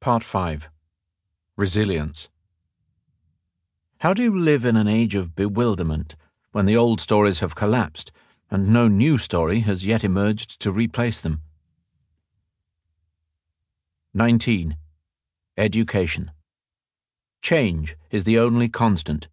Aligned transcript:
Part 0.00 0.22
5 0.22 0.70
Resilience. 1.56 2.28
How 3.98 4.14
do 4.14 4.22
you 4.22 4.38
live 4.38 4.64
in 4.64 4.76
an 4.76 4.86
age 4.86 5.16
of 5.16 5.34
bewilderment 5.34 6.14
when 6.52 6.66
the 6.66 6.76
old 6.76 7.00
stories 7.00 7.40
have 7.40 7.56
collapsed 7.56 8.12
and 8.48 8.72
no 8.72 8.86
new 8.86 9.18
story 9.18 9.60
has 9.60 9.84
yet 9.84 10.04
emerged 10.04 10.60
to 10.60 10.70
replace 10.70 11.20
them? 11.20 11.42
19. 14.14 14.76
Education. 15.56 16.30
Change 17.42 17.96
is 18.12 18.22
the 18.22 18.38
only 18.38 18.68
constant. 18.68 19.26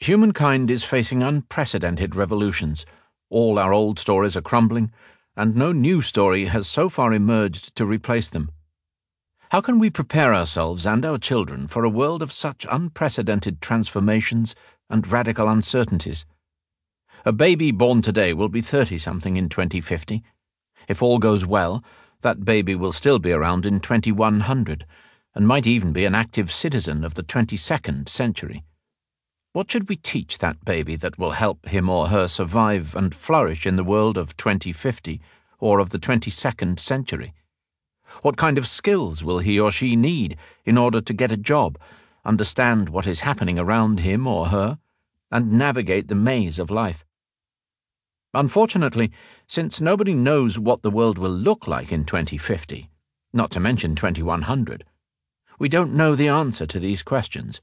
Humankind 0.00 0.70
is 0.70 0.84
facing 0.84 1.22
unprecedented 1.22 2.14
revolutions. 2.14 2.84
All 3.30 3.58
our 3.58 3.72
old 3.72 3.98
stories 3.98 4.36
are 4.36 4.42
crumbling 4.42 4.92
and 5.40 5.56
no 5.56 5.72
new 5.72 6.02
story 6.02 6.44
has 6.44 6.68
so 6.68 6.90
far 6.90 7.14
emerged 7.14 7.74
to 7.74 7.86
replace 7.86 8.28
them. 8.28 8.50
How 9.50 9.62
can 9.62 9.78
we 9.78 9.88
prepare 9.88 10.34
ourselves 10.34 10.84
and 10.84 11.02
our 11.02 11.16
children 11.16 11.66
for 11.66 11.82
a 11.82 11.88
world 11.88 12.22
of 12.22 12.30
such 12.30 12.66
unprecedented 12.70 13.62
transformations 13.62 14.54
and 14.90 15.10
radical 15.10 15.48
uncertainties? 15.48 16.26
A 17.24 17.32
baby 17.32 17.70
born 17.70 18.02
today 18.02 18.34
will 18.34 18.50
be 18.50 18.60
30 18.60 18.98
something 18.98 19.38
in 19.38 19.48
2050. 19.48 20.22
If 20.88 21.02
all 21.02 21.18
goes 21.18 21.46
well, 21.46 21.82
that 22.20 22.44
baby 22.44 22.74
will 22.74 22.92
still 22.92 23.18
be 23.18 23.32
around 23.32 23.64
in 23.64 23.80
2100 23.80 24.84
and 25.34 25.48
might 25.48 25.66
even 25.66 25.94
be 25.94 26.04
an 26.04 26.14
active 26.14 26.52
citizen 26.52 27.02
of 27.02 27.14
the 27.14 27.22
22nd 27.22 28.10
century. 28.10 28.62
What 29.52 29.68
should 29.68 29.88
we 29.88 29.96
teach 29.96 30.38
that 30.38 30.64
baby 30.64 30.94
that 30.94 31.18
will 31.18 31.32
help 31.32 31.68
him 31.70 31.88
or 31.88 32.06
her 32.06 32.28
survive 32.28 32.94
and 32.94 33.12
flourish 33.12 33.66
in 33.66 33.74
the 33.74 33.82
world 33.82 34.16
of 34.16 34.36
2050 34.36 35.20
or 35.60 35.78
of 35.78 35.90
the 35.90 35.98
22nd 35.98 36.78
century? 36.78 37.32
What 38.22 38.36
kind 38.36 38.58
of 38.58 38.66
skills 38.66 39.22
will 39.22 39.38
he 39.38 39.60
or 39.60 39.70
she 39.70 39.94
need 39.94 40.36
in 40.64 40.76
order 40.76 41.00
to 41.00 41.14
get 41.14 41.30
a 41.30 41.36
job, 41.36 41.78
understand 42.24 42.88
what 42.88 43.06
is 43.06 43.20
happening 43.20 43.58
around 43.58 44.00
him 44.00 44.26
or 44.26 44.46
her, 44.46 44.78
and 45.30 45.52
navigate 45.52 46.08
the 46.08 46.14
maze 46.14 46.58
of 46.58 46.70
life? 46.70 47.04
Unfortunately, 48.34 49.10
since 49.46 49.80
nobody 49.80 50.14
knows 50.14 50.58
what 50.58 50.82
the 50.82 50.90
world 50.90 51.18
will 51.18 51.30
look 51.30 51.66
like 51.66 51.92
in 51.92 52.04
2050, 52.04 52.88
not 53.32 53.50
to 53.50 53.60
mention 53.60 53.94
2100, 53.94 54.84
we 55.58 55.68
don't 55.68 55.94
know 55.94 56.14
the 56.14 56.28
answer 56.28 56.66
to 56.66 56.78
these 56.78 57.02
questions. 57.02 57.60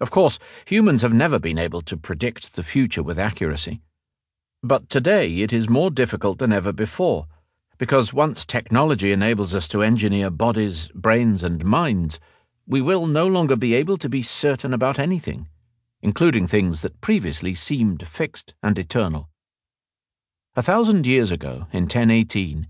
Of 0.00 0.10
course, 0.10 0.38
humans 0.66 1.02
have 1.02 1.14
never 1.14 1.38
been 1.38 1.58
able 1.58 1.82
to 1.82 1.96
predict 1.96 2.54
the 2.54 2.62
future 2.62 3.02
with 3.02 3.18
accuracy. 3.18 3.80
But 4.66 4.90
today 4.90 5.42
it 5.42 5.52
is 5.52 5.68
more 5.68 5.92
difficult 5.92 6.38
than 6.38 6.52
ever 6.52 6.72
before, 6.72 7.28
because 7.78 8.12
once 8.12 8.44
technology 8.44 9.12
enables 9.12 9.54
us 9.54 9.68
to 9.68 9.80
engineer 9.80 10.28
bodies, 10.28 10.88
brains, 10.92 11.44
and 11.44 11.64
minds, 11.64 12.18
we 12.66 12.82
will 12.82 13.06
no 13.06 13.28
longer 13.28 13.54
be 13.54 13.74
able 13.74 13.96
to 13.96 14.08
be 14.08 14.22
certain 14.22 14.74
about 14.74 14.98
anything, 14.98 15.46
including 16.02 16.48
things 16.48 16.82
that 16.82 17.00
previously 17.00 17.54
seemed 17.54 18.08
fixed 18.08 18.54
and 18.60 18.76
eternal. 18.76 19.28
A 20.56 20.62
thousand 20.62 21.06
years 21.06 21.30
ago, 21.30 21.68
in 21.72 21.84
1018, 21.84 22.66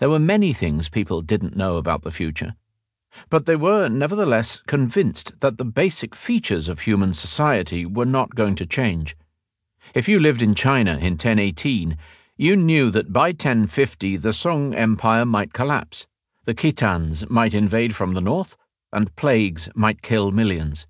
there 0.00 0.10
were 0.10 0.18
many 0.18 0.52
things 0.52 0.88
people 0.88 1.22
didn't 1.22 1.56
know 1.56 1.76
about 1.76 2.02
the 2.02 2.10
future 2.10 2.56
but 3.30 3.46
they 3.46 3.56
were 3.56 3.88
nevertheless 3.88 4.60
convinced 4.66 5.40
that 5.40 5.56
the 5.56 5.64
basic 5.64 6.14
features 6.14 6.68
of 6.68 6.80
human 6.80 7.14
society 7.14 7.86
were 7.86 8.04
not 8.04 8.34
going 8.34 8.54
to 8.54 8.66
change. 8.66 9.16
If 9.94 10.08
you 10.08 10.20
lived 10.20 10.42
in 10.42 10.54
China 10.54 10.92
in 10.92 11.14
1018, 11.14 11.96
you 12.36 12.56
knew 12.56 12.90
that 12.90 13.12
by 13.12 13.28
1050 13.28 14.16
the 14.16 14.32
Song 14.32 14.74
Empire 14.74 15.24
might 15.24 15.52
collapse, 15.52 16.06
the 16.44 16.54
Khitans 16.54 17.28
might 17.28 17.54
invade 17.54 17.94
from 17.94 18.14
the 18.14 18.20
north, 18.20 18.56
and 18.92 19.14
plagues 19.16 19.68
might 19.74 20.02
kill 20.02 20.30
millions. 20.30 20.86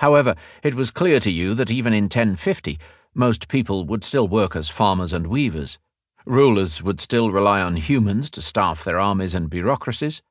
However, 0.00 0.34
it 0.62 0.74
was 0.74 0.90
clear 0.90 1.20
to 1.20 1.30
you 1.30 1.54
that 1.54 1.70
even 1.70 1.92
in 1.92 2.04
1050, 2.04 2.78
most 3.14 3.48
people 3.48 3.84
would 3.84 4.04
still 4.04 4.28
work 4.28 4.56
as 4.56 4.68
farmers 4.68 5.12
and 5.12 5.26
weavers. 5.26 5.78
Rulers 6.24 6.82
would 6.82 7.00
still 7.00 7.30
rely 7.30 7.60
on 7.60 7.76
humans 7.76 8.30
to 8.30 8.42
staff 8.42 8.84
their 8.84 9.00
armies 9.00 9.34
and 9.34 9.50
bureaucracies 9.50 10.22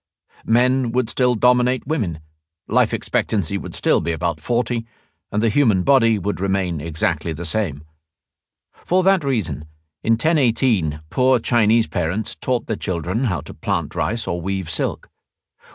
men 0.45 0.91
would 0.91 1.09
still 1.09 1.35
dominate 1.35 1.87
women, 1.87 2.19
life 2.67 2.93
expectancy 2.93 3.57
would 3.57 3.75
still 3.75 4.01
be 4.01 4.11
about 4.11 4.39
40, 4.39 4.85
and 5.31 5.43
the 5.43 5.49
human 5.49 5.83
body 5.83 6.17
would 6.17 6.39
remain 6.39 6.81
exactly 6.81 7.33
the 7.33 7.45
same. 7.45 7.85
For 8.85 9.03
that 9.03 9.23
reason, 9.23 9.65
in 10.01 10.13
1018, 10.13 11.01
poor 11.09 11.39
Chinese 11.39 11.87
parents 11.87 12.35
taught 12.35 12.67
their 12.67 12.75
children 12.75 13.25
how 13.25 13.41
to 13.41 13.53
plant 13.53 13.95
rice 13.95 14.27
or 14.27 14.39
weave 14.41 14.69
silk. 14.69 15.09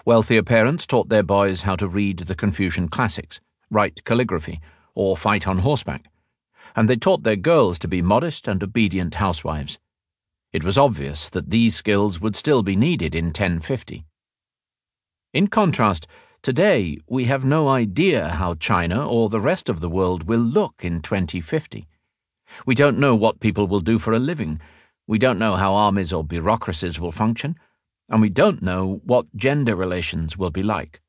Wealthier 0.06 0.42
parents 0.42 0.86
taught 0.86 1.08
their 1.08 1.22
boys 1.22 1.62
how 1.62 1.76
to 1.76 1.86
read 1.86 2.18
the 2.20 2.34
Confucian 2.34 2.88
classics, 2.88 3.40
write 3.70 4.04
calligraphy, 4.04 4.60
or 4.94 5.16
fight 5.16 5.46
on 5.46 5.58
horseback, 5.58 6.10
and 6.74 6.88
they 6.88 6.96
taught 6.96 7.22
their 7.22 7.36
girls 7.36 7.78
to 7.80 7.88
be 7.88 8.02
modest 8.02 8.48
and 8.48 8.62
obedient 8.62 9.16
housewives. 9.16 9.78
It 10.52 10.64
was 10.64 10.78
obvious 10.78 11.28
that 11.30 11.50
these 11.50 11.76
skills 11.76 12.20
would 12.20 12.36
still 12.36 12.62
be 12.62 12.76
needed 12.76 13.14
in 13.14 13.26
1050. 13.26 14.04
In 15.32 15.48
contrast, 15.48 16.06
today 16.44 16.98
we 17.08 17.24
have 17.24 17.42
no 17.42 17.68
idea 17.68 18.28
how 18.28 18.54
China 18.54 19.08
or 19.08 19.30
the 19.30 19.40
rest 19.40 19.70
of 19.70 19.80
the 19.80 19.88
world 19.88 20.24
will 20.24 20.40
look 20.40 20.84
in 20.84 21.00
2050. 21.00 21.88
We 22.66 22.74
don't 22.74 22.98
know 22.98 23.14
what 23.14 23.40
people 23.40 23.66
will 23.66 23.80
do 23.80 23.98
for 23.98 24.12
a 24.12 24.18
living, 24.18 24.60
we 25.06 25.18
don't 25.18 25.38
know 25.38 25.54
how 25.54 25.72
armies 25.72 26.12
or 26.12 26.22
bureaucracies 26.22 27.00
will 27.00 27.12
function, 27.12 27.56
and 28.10 28.20
we 28.20 28.28
don't 28.28 28.60
know 28.60 29.00
what 29.04 29.34
gender 29.34 29.74
relations 29.74 30.36
will 30.36 30.50
be 30.50 30.62
like. 30.62 31.00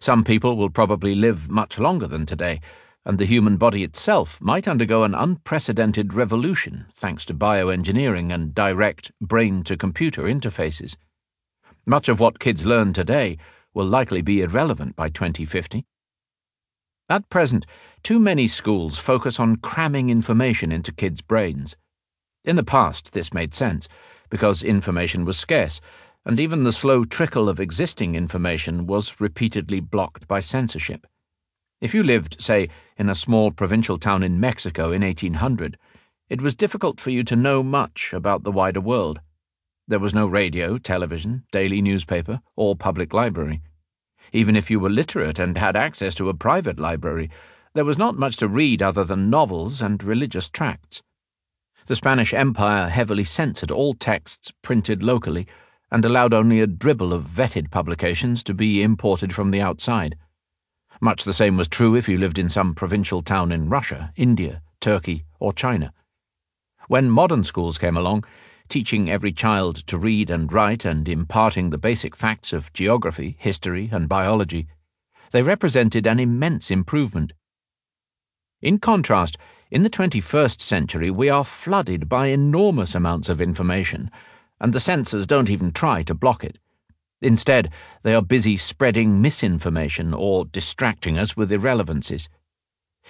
Some 0.00 0.24
people 0.24 0.56
will 0.56 0.70
probably 0.70 1.14
live 1.14 1.48
much 1.48 1.78
longer 1.78 2.08
than 2.08 2.26
today, 2.26 2.60
and 3.04 3.18
the 3.18 3.26
human 3.26 3.58
body 3.58 3.84
itself 3.84 4.40
might 4.40 4.66
undergo 4.66 5.04
an 5.04 5.14
unprecedented 5.14 6.14
revolution 6.14 6.86
thanks 6.94 7.24
to 7.26 7.32
bioengineering 7.32 8.34
and 8.34 8.56
direct 8.56 9.12
brain 9.20 9.62
to 9.62 9.76
computer 9.76 10.24
interfaces. 10.24 10.96
Much 11.86 12.08
of 12.08 12.18
what 12.18 12.40
kids 12.40 12.66
learn 12.66 12.92
today 12.92 13.38
will 13.78 13.86
likely 13.86 14.20
be 14.20 14.40
irrelevant 14.40 14.96
by 14.96 15.08
2050. 15.08 15.86
At 17.08 17.30
present, 17.30 17.64
too 18.02 18.18
many 18.18 18.48
schools 18.48 18.98
focus 18.98 19.38
on 19.38 19.54
cramming 19.54 20.10
information 20.10 20.72
into 20.72 20.90
kids' 20.90 21.20
brains. 21.20 21.76
In 22.44 22.56
the 22.56 22.64
past, 22.64 23.12
this 23.12 23.32
made 23.32 23.54
sense, 23.54 23.86
because 24.30 24.64
information 24.64 25.24
was 25.24 25.38
scarce, 25.38 25.80
and 26.26 26.40
even 26.40 26.64
the 26.64 26.72
slow 26.72 27.04
trickle 27.04 27.48
of 27.48 27.60
existing 27.60 28.16
information 28.16 28.88
was 28.88 29.20
repeatedly 29.20 29.78
blocked 29.78 30.26
by 30.26 30.40
censorship. 30.40 31.06
If 31.80 31.94
you 31.94 32.02
lived, 32.02 32.42
say, 32.42 32.70
in 32.96 33.08
a 33.08 33.14
small 33.14 33.52
provincial 33.52 33.96
town 33.96 34.24
in 34.24 34.40
Mexico 34.40 34.90
in 34.90 35.02
1800, 35.02 35.78
it 36.28 36.40
was 36.40 36.56
difficult 36.56 36.98
for 36.98 37.10
you 37.10 37.22
to 37.22 37.36
know 37.36 37.62
much 37.62 38.12
about 38.12 38.42
the 38.42 38.50
wider 38.50 38.80
world. 38.80 39.20
There 39.86 40.00
was 40.00 40.14
no 40.14 40.26
radio, 40.26 40.78
television, 40.78 41.44
daily 41.52 41.80
newspaper, 41.80 42.40
or 42.56 42.74
public 42.74 43.14
library. 43.14 43.62
Even 44.32 44.56
if 44.56 44.70
you 44.70 44.80
were 44.80 44.90
literate 44.90 45.38
and 45.38 45.56
had 45.56 45.76
access 45.76 46.14
to 46.16 46.28
a 46.28 46.34
private 46.34 46.78
library, 46.78 47.30
there 47.74 47.84
was 47.84 47.98
not 47.98 48.18
much 48.18 48.36
to 48.38 48.48
read 48.48 48.82
other 48.82 49.04
than 49.04 49.30
novels 49.30 49.80
and 49.80 50.02
religious 50.02 50.50
tracts. 50.50 51.02
The 51.86 51.96
Spanish 51.96 52.34
Empire 52.34 52.88
heavily 52.88 53.24
censored 53.24 53.70
all 53.70 53.94
texts 53.94 54.52
printed 54.62 55.02
locally 55.02 55.46
and 55.90 56.04
allowed 56.04 56.34
only 56.34 56.60
a 56.60 56.66
dribble 56.66 57.14
of 57.14 57.24
vetted 57.24 57.70
publications 57.70 58.42
to 58.42 58.54
be 58.54 58.82
imported 58.82 59.34
from 59.34 59.50
the 59.50 59.60
outside. 59.60 60.16
Much 61.00 61.24
the 61.24 61.32
same 61.32 61.56
was 61.56 61.68
true 61.68 61.94
if 61.94 62.08
you 62.08 62.18
lived 62.18 62.38
in 62.38 62.48
some 62.48 62.74
provincial 62.74 63.22
town 63.22 63.52
in 63.52 63.70
Russia, 63.70 64.12
India, 64.16 64.60
Turkey, 64.80 65.24
or 65.38 65.52
China. 65.52 65.92
When 66.88 67.10
modern 67.10 67.44
schools 67.44 67.78
came 67.78 67.96
along, 67.96 68.24
teaching 68.68 69.10
every 69.10 69.32
child 69.32 69.86
to 69.86 69.98
read 69.98 70.30
and 70.30 70.52
write 70.52 70.84
and 70.84 71.08
imparting 71.08 71.70
the 71.70 71.78
basic 71.78 72.14
facts 72.14 72.52
of 72.52 72.72
geography, 72.72 73.36
history, 73.38 73.88
and 73.92 74.08
biology, 74.08 74.66
they 75.30 75.42
represented 75.42 76.06
an 76.06 76.18
immense 76.18 76.70
improvement. 76.70 77.32
In 78.60 78.78
contrast, 78.78 79.36
in 79.70 79.82
the 79.82 79.90
21st 79.90 80.60
century, 80.60 81.10
we 81.10 81.28
are 81.28 81.44
flooded 81.44 82.08
by 82.08 82.28
enormous 82.28 82.94
amounts 82.94 83.28
of 83.28 83.40
information, 83.40 84.10
and 84.60 84.72
the 84.72 84.80
censors 84.80 85.26
don't 85.26 85.50
even 85.50 85.72
try 85.72 86.02
to 86.02 86.14
block 86.14 86.42
it. 86.42 86.58
Instead, 87.20 87.70
they 88.02 88.14
are 88.14 88.22
busy 88.22 88.56
spreading 88.56 89.20
misinformation 89.20 90.14
or 90.14 90.44
distracting 90.44 91.18
us 91.18 91.36
with 91.36 91.52
irrelevancies. 91.52 92.28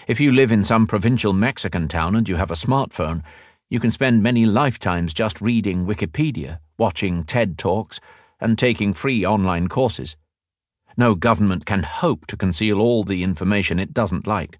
If 0.06 0.20
you 0.20 0.32
live 0.32 0.50
in 0.50 0.64
some 0.64 0.86
provincial 0.86 1.32
Mexican 1.32 1.88
town 1.88 2.16
and 2.16 2.28
you 2.28 2.36
have 2.36 2.50
a 2.50 2.54
smartphone, 2.54 3.22
you 3.70 3.78
can 3.78 3.90
spend 3.90 4.22
many 4.22 4.46
lifetimes 4.46 5.12
just 5.12 5.42
reading 5.42 5.84
Wikipedia, 5.84 6.58
watching 6.78 7.22
TED 7.22 7.58
Talks, 7.58 8.00
and 8.40 8.58
taking 8.58 8.94
free 8.94 9.26
online 9.26 9.68
courses. 9.68 10.16
No 10.96 11.14
government 11.14 11.66
can 11.66 11.82
hope 11.82 12.26
to 12.26 12.36
conceal 12.36 12.80
all 12.80 13.04
the 13.04 13.22
information 13.22 13.78
it 13.78 13.92
doesn't 13.92 14.26
like. 14.26 14.58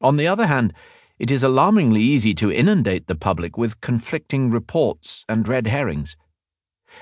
On 0.00 0.16
the 0.16 0.26
other 0.26 0.46
hand, 0.46 0.72
it 1.20 1.30
is 1.30 1.44
alarmingly 1.44 2.00
easy 2.00 2.34
to 2.34 2.50
inundate 2.50 3.06
the 3.06 3.14
public 3.14 3.56
with 3.56 3.80
conflicting 3.80 4.50
reports 4.50 5.24
and 5.28 5.46
red 5.46 5.68
herrings. 5.68 6.16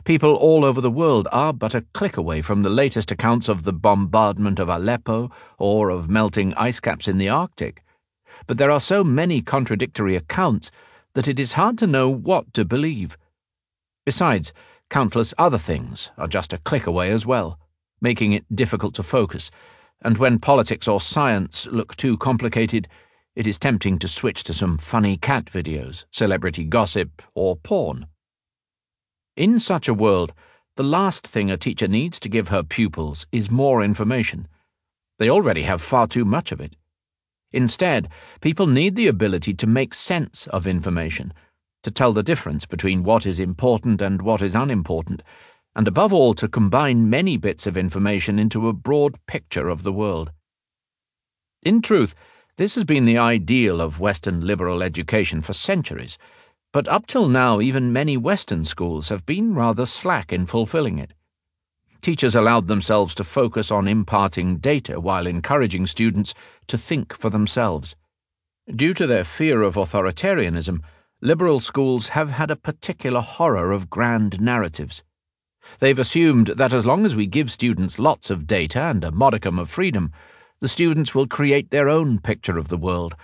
People 0.05 0.35
all 0.35 0.65
over 0.65 0.83
the 0.83 0.91
world 0.91 1.27
are 1.33 1.55
but 1.55 1.75
a 1.75 1.87
click 1.95 2.19
away 2.19 2.43
from 2.43 2.63
the 2.63 2.69
latest 2.69 3.11
accounts 3.11 3.49
of 3.49 3.65
the 3.65 3.73
bombardment 3.73 4.59
of 4.59 4.69
Aleppo 4.69 5.31
or 5.59 5.89
of 5.89 6.11
melting 6.11 6.53
ice 6.55 6.81
caps 6.81 7.09
in 7.09 7.17
the 7.17 7.31
Arctic. 7.31 7.83
But 8.47 8.59
there 8.59 8.71
are 8.71 8.81
so 8.81 9.03
many 9.03 9.41
contradictory 9.41 10.15
accounts 10.15 10.71
that 11.19 11.27
it 11.27 11.41
is 11.41 11.55
hard 11.55 11.77
to 11.77 11.85
know 11.85 12.09
what 12.09 12.55
to 12.55 12.65
believe. 12.65 13.19
Besides, 14.07 14.53
countless 14.89 15.35
other 15.37 15.59
things 15.59 16.13
are 16.17 16.29
just 16.29 16.53
a 16.53 16.59
click 16.59 16.87
away 16.87 17.11
as 17.11 17.27
well, 17.27 17.59
making 18.01 18.35
it 18.35 18.45
difficult 18.55 18.95
to 18.95 19.03
focus, 19.03 19.51
and 20.01 20.17
when 20.17 20.39
politics 20.39 20.87
or 20.87 21.01
science 21.01 21.67
look 21.73 21.97
too 21.97 22.17
complicated, 22.19 22.87
it 23.35 23.49
is 23.49 23.59
tempting 23.59 23.99
to 23.99 24.07
switch 24.07 24.45
to 24.45 24.55
some 24.55 24.79
funny 24.79 25.17
cat 25.17 25.47
videos, 25.47 26.05
celebrity 26.13 26.63
gossip, 26.63 27.21
or 27.35 27.57
porn. 27.57 28.07
In 29.37 29.59
such 29.59 29.89
a 29.89 29.95
world, 29.95 30.33
the 30.77 30.85
last 30.85 31.27
thing 31.27 31.51
a 31.51 31.57
teacher 31.57 31.89
needs 31.89 32.21
to 32.21 32.29
give 32.29 32.47
her 32.47 32.63
pupils 32.63 33.27
is 33.33 33.51
more 33.51 33.83
information. 33.83 34.47
They 35.19 35.29
already 35.29 35.63
have 35.63 35.83
far 35.83 36.07
too 36.07 36.25
much 36.25 36.53
of 36.53 36.61
it. 36.61 36.77
Instead, 37.53 38.09
people 38.41 38.67
need 38.67 38.97
the 38.97 39.07
ability 39.07 39.55
to 39.55 39.67
make 39.67 39.95
sense 39.95 40.47
of 40.49 40.67
information, 40.67 41.33
to 41.83 41.91
tell 41.91 42.13
the 42.13 42.23
difference 42.23 42.67
between 42.67 43.03
what 43.03 43.27
is 43.27 43.41
important 43.41 44.03
and 44.03 44.23
what 44.23 44.43
is 44.43 44.55
unimportant, 44.55 45.23
and 45.75 45.87
above 45.87 46.13
all, 46.13 46.35
to 46.35 46.49
combine 46.49 47.09
many 47.09 47.37
bits 47.37 47.67
of 47.67 47.77
information 47.77 48.39
into 48.39 48.69
a 48.69 48.73
broad 48.73 49.17
picture 49.27 49.69
of 49.69 49.83
the 49.83 49.93
world. 49.93 50.33
In 51.63 51.81
truth, 51.81 52.15
this 52.57 52.75
has 52.75 52.85
been 52.85 53.05
the 53.05 53.19
ideal 53.19 53.81
of 53.81 54.01
Western 54.01 54.47
liberal 54.47 54.83
education 54.83 55.43
for 55.43 55.53
centuries 55.53 56.19
but 56.71 56.87
up 56.87 57.07
till 57.07 57.29
now, 57.29 57.61
even 57.61 57.95
many 57.95 58.19
Western 58.19 58.63
schools 58.63 59.09
have 59.09 59.25
been 59.25 59.55
rather 59.55 59.87
slack 59.87 60.33
in 60.33 60.45
fulfilling 60.45 60.99
it. 60.99 61.15
Teachers 62.01 62.35
allowed 62.35 62.69
themselves 62.69 63.15
to 63.17 63.25
focus 63.25 63.71
on 63.71 63.89
imparting 63.89 64.59
data 64.59 65.01
while 65.01 65.27
encouraging 65.27 65.87
students 65.87 66.35
to 66.67 66.79
think 66.79 67.13
for 67.13 67.31
themselves. 67.31 67.97
Due 68.75 68.95
to 68.95 69.07
their 69.07 69.25
fear 69.25 69.63
of 69.63 69.75
authoritarianism, 69.75 70.81
liberal 71.21 71.61
schools 71.61 72.09
have 72.09 72.31
had 72.31 72.51
a 72.51 72.57
particular 72.57 73.21
horror 73.21 73.73
of 73.73 73.91
grand 73.91 74.41
narratives. 74.41 75.03
They've 75.81 75.99
assumed 75.99 76.49
that 76.49 76.73
as 76.73 76.87
long 76.87 77.05
as 77.05 77.17
we 77.17 77.27
give 77.27 77.51
students 77.51 77.99
lots 77.99 78.31
of 78.31 78.47
data 78.47 78.81
and 78.81 79.05
a 79.05 79.11
modicum 79.11 79.59
of 79.59 79.69
freedom, 79.69 80.13
the 80.61 80.69
students 80.69 81.15
will 81.15 81.27
create 81.27 81.71
their 81.71 81.89
own 81.89 82.19
picture 82.21 82.59
of 82.59 82.69
the 82.69 82.79
world 82.79 83.15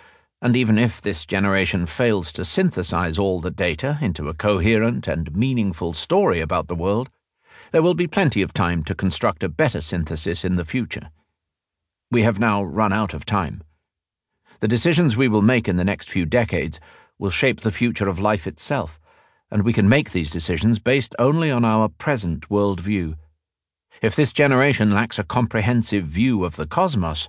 and 0.44 0.56
even 0.56 0.76
if 0.76 1.00
this 1.00 1.24
generation 1.24 1.86
fails 1.86 2.30
to 2.30 2.44
synthesize 2.44 3.18
all 3.18 3.40
the 3.40 3.50
data 3.50 3.96
into 4.02 4.28
a 4.28 4.34
coherent 4.34 5.08
and 5.08 5.34
meaningful 5.34 5.94
story 5.94 6.38
about 6.38 6.68
the 6.68 6.74
world, 6.74 7.08
there 7.74 7.82
will 7.82 7.94
be 7.94 8.06
plenty 8.06 8.40
of 8.40 8.54
time 8.54 8.84
to 8.84 8.94
construct 8.94 9.42
a 9.42 9.48
better 9.48 9.80
synthesis 9.80 10.44
in 10.44 10.54
the 10.54 10.64
future. 10.64 11.10
We 12.08 12.22
have 12.22 12.38
now 12.38 12.62
run 12.62 12.92
out 12.92 13.12
of 13.12 13.26
time. 13.26 13.64
The 14.60 14.68
decisions 14.68 15.16
we 15.16 15.26
will 15.26 15.42
make 15.42 15.66
in 15.66 15.74
the 15.74 15.82
next 15.82 16.08
few 16.08 16.24
decades 16.24 16.78
will 17.18 17.30
shape 17.30 17.62
the 17.62 17.72
future 17.72 18.06
of 18.06 18.20
life 18.20 18.46
itself, 18.46 19.00
and 19.50 19.64
we 19.64 19.72
can 19.72 19.88
make 19.88 20.12
these 20.12 20.30
decisions 20.30 20.78
based 20.78 21.16
only 21.18 21.50
on 21.50 21.64
our 21.64 21.88
present 21.88 22.48
world 22.48 22.78
view. 22.78 23.16
If 24.00 24.14
this 24.14 24.32
generation 24.32 24.92
lacks 24.92 25.18
a 25.18 25.24
comprehensive 25.24 26.06
view 26.06 26.44
of 26.44 26.54
the 26.54 26.68
cosmos, 26.68 27.28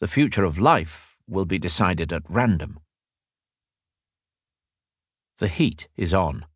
the 0.00 0.08
future 0.08 0.44
of 0.44 0.58
life 0.58 1.18
will 1.28 1.44
be 1.44 1.58
decided 1.58 2.10
at 2.10 2.22
random. 2.30 2.80
The 5.36 5.48
heat 5.48 5.88
is 5.94 6.14
on. 6.14 6.46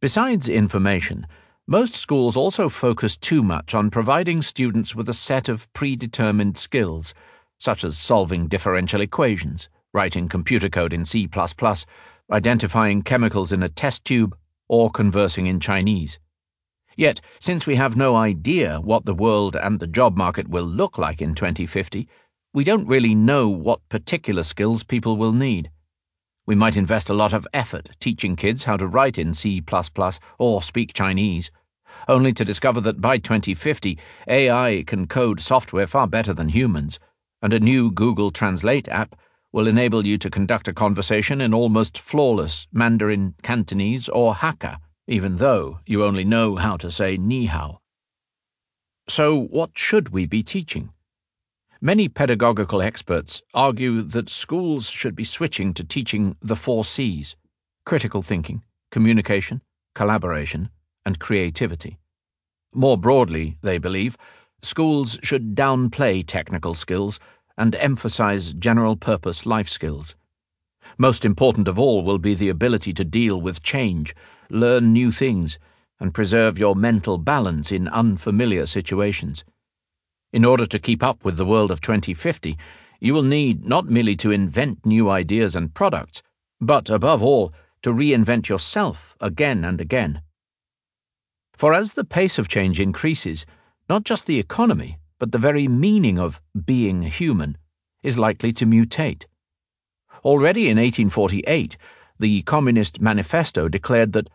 Besides 0.00 0.48
information, 0.48 1.26
most 1.70 1.94
schools 1.94 2.36
also 2.36 2.68
focus 2.68 3.16
too 3.16 3.44
much 3.44 3.76
on 3.76 3.90
providing 3.90 4.42
students 4.42 4.96
with 4.96 5.08
a 5.08 5.14
set 5.14 5.48
of 5.48 5.72
predetermined 5.72 6.56
skills, 6.56 7.14
such 7.58 7.84
as 7.84 7.96
solving 7.96 8.48
differential 8.48 9.00
equations, 9.00 9.68
writing 9.92 10.28
computer 10.28 10.68
code 10.68 10.92
in 10.92 11.04
C, 11.04 11.28
identifying 12.32 13.02
chemicals 13.02 13.52
in 13.52 13.62
a 13.62 13.68
test 13.68 14.04
tube, 14.04 14.36
or 14.68 14.90
conversing 14.90 15.46
in 15.46 15.60
Chinese. 15.60 16.18
Yet, 16.96 17.20
since 17.38 17.68
we 17.68 17.76
have 17.76 17.96
no 17.96 18.16
idea 18.16 18.80
what 18.80 19.04
the 19.04 19.14
world 19.14 19.54
and 19.54 19.78
the 19.78 19.86
job 19.86 20.16
market 20.16 20.48
will 20.48 20.64
look 20.64 20.98
like 20.98 21.22
in 21.22 21.36
2050, 21.36 22.08
we 22.52 22.64
don't 22.64 22.88
really 22.88 23.14
know 23.14 23.48
what 23.48 23.88
particular 23.88 24.42
skills 24.42 24.82
people 24.82 25.16
will 25.16 25.32
need. 25.32 25.70
We 26.46 26.56
might 26.56 26.76
invest 26.76 27.08
a 27.08 27.14
lot 27.14 27.32
of 27.32 27.46
effort 27.52 27.90
teaching 28.00 28.34
kids 28.34 28.64
how 28.64 28.76
to 28.76 28.88
write 28.88 29.18
in 29.18 29.34
C 29.34 29.62
or 30.36 30.62
speak 30.64 30.92
Chinese, 30.92 31.52
only 32.08 32.32
to 32.32 32.44
discover 32.44 32.80
that 32.80 33.00
by 33.00 33.18
2050 33.18 33.98
AI 34.28 34.84
can 34.86 35.06
code 35.06 35.40
software 35.40 35.86
far 35.86 36.06
better 36.06 36.32
than 36.32 36.48
humans, 36.48 36.98
and 37.42 37.52
a 37.52 37.60
new 37.60 37.90
Google 37.90 38.30
Translate 38.30 38.88
app 38.88 39.16
will 39.52 39.66
enable 39.66 40.06
you 40.06 40.18
to 40.18 40.30
conduct 40.30 40.68
a 40.68 40.72
conversation 40.72 41.40
in 41.40 41.52
almost 41.52 41.98
flawless 41.98 42.66
Mandarin, 42.72 43.34
Cantonese, 43.42 44.08
or 44.08 44.34
Hakka, 44.34 44.78
even 45.06 45.36
though 45.36 45.80
you 45.86 46.04
only 46.04 46.24
know 46.24 46.56
how 46.56 46.76
to 46.76 46.90
say 46.90 47.16
ni 47.16 47.46
hao. 47.46 47.80
So, 49.08 49.36
what 49.40 49.70
should 49.74 50.10
we 50.10 50.26
be 50.26 50.42
teaching? 50.42 50.90
Many 51.80 52.08
pedagogical 52.08 52.82
experts 52.82 53.42
argue 53.54 54.02
that 54.02 54.28
schools 54.28 54.88
should 54.88 55.16
be 55.16 55.24
switching 55.24 55.74
to 55.74 55.82
teaching 55.82 56.36
the 56.40 56.54
four 56.54 56.84
C's 56.84 57.36
critical 57.84 58.22
thinking, 58.22 58.62
communication, 58.90 59.62
collaboration, 59.94 60.70
and 61.04 61.18
creativity. 61.18 61.98
More 62.72 62.96
broadly, 62.96 63.58
they 63.62 63.78
believe, 63.78 64.16
schools 64.62 65.18
should 65.22 65.54
downplay 65.54 66.24
technical 66.26 66.74
skills 66.74 67.18
and 67.56 67.74
emphasize 67.74 68.52
general 68.52 68.96
purpose 68.96 69.44
life 69.44 69.68
skills. 69.68 70.14
Most 70.98 71.24
important 71.24 71.68
of 71.68 71.78
all 71.78 72.02
will 72.02 72.18
be 72.18 72.34
the 72.34 72.48
ability 72.48 72.92
to 72.94 73.04
deal 73.04 73.40
with 73.40 73.62
change, 73.62 74.14
learn 74.50 74.92
new 74.92 75.12
things, 75.12 75.58
and 75.98 76.14
preserve 76.14 76.58
your 76.58 76.74
mental 76.74 77.18
balance 77.18 77.70
in 77.70 77.88
unfamiliar 77.88 78.66
situations. 78.66 79.44
In 80.32 80.44
order 80.44 80.66
to 80.66 80.78
keep 80.78 81.02
up 81.02 81.24
with 81.24 81.36
the 81.36 81.44
world 81.44 81.70
of 81.70 81.80
2050, 81.80 82.56
you 83.00 83.14
will 83.14 83.22
need 83.22 83.64
not 83.64 83.86
merely 83.86 84.16
to 84.16 84.30
invent 84.30 84.86
new 84.86 85.10
ideas 85.10 85.56
and 85.56 85.74
products, 85.74 86.22
but 86.60 86.88
above 86.88 87.22
all, 87.22 87.52
to 87.82 87.92
reinvent 87.92 88.48
yourself 88.48 89.16
again 89.20 89.64
and 89.64 89.80
again. 89.80 90.22
For 91.60 91.74
as 91.74 91.92
the 91.92 92.04
pace 92.04 92.38
of 92.38 92.48
change 92.48 92.80
increases, 92.80 93.44
not 93.86 94.04
just 94.04 94.24
the 94.24 94.38
economy, 94.38 94.98
but 95.18 95.30
the 95.30 95.36
very 95.36 95.68
meaning 95.68 96.18
of 96.18 96.40
being 96.64 97.02
human 97.02 97.58
is 98.02 98.16
likely 98.16 98.50
to 98.54 98.64
mutate. 98.64 99.26
Already 100.24 100.70
in 100.70 100.78
1848, 100.78 101.76
the 102.18 102.40
Communist 102.44 103.02
Manifesto 103.02 103.68
declared 103.68 104.14
that 104.14 104.30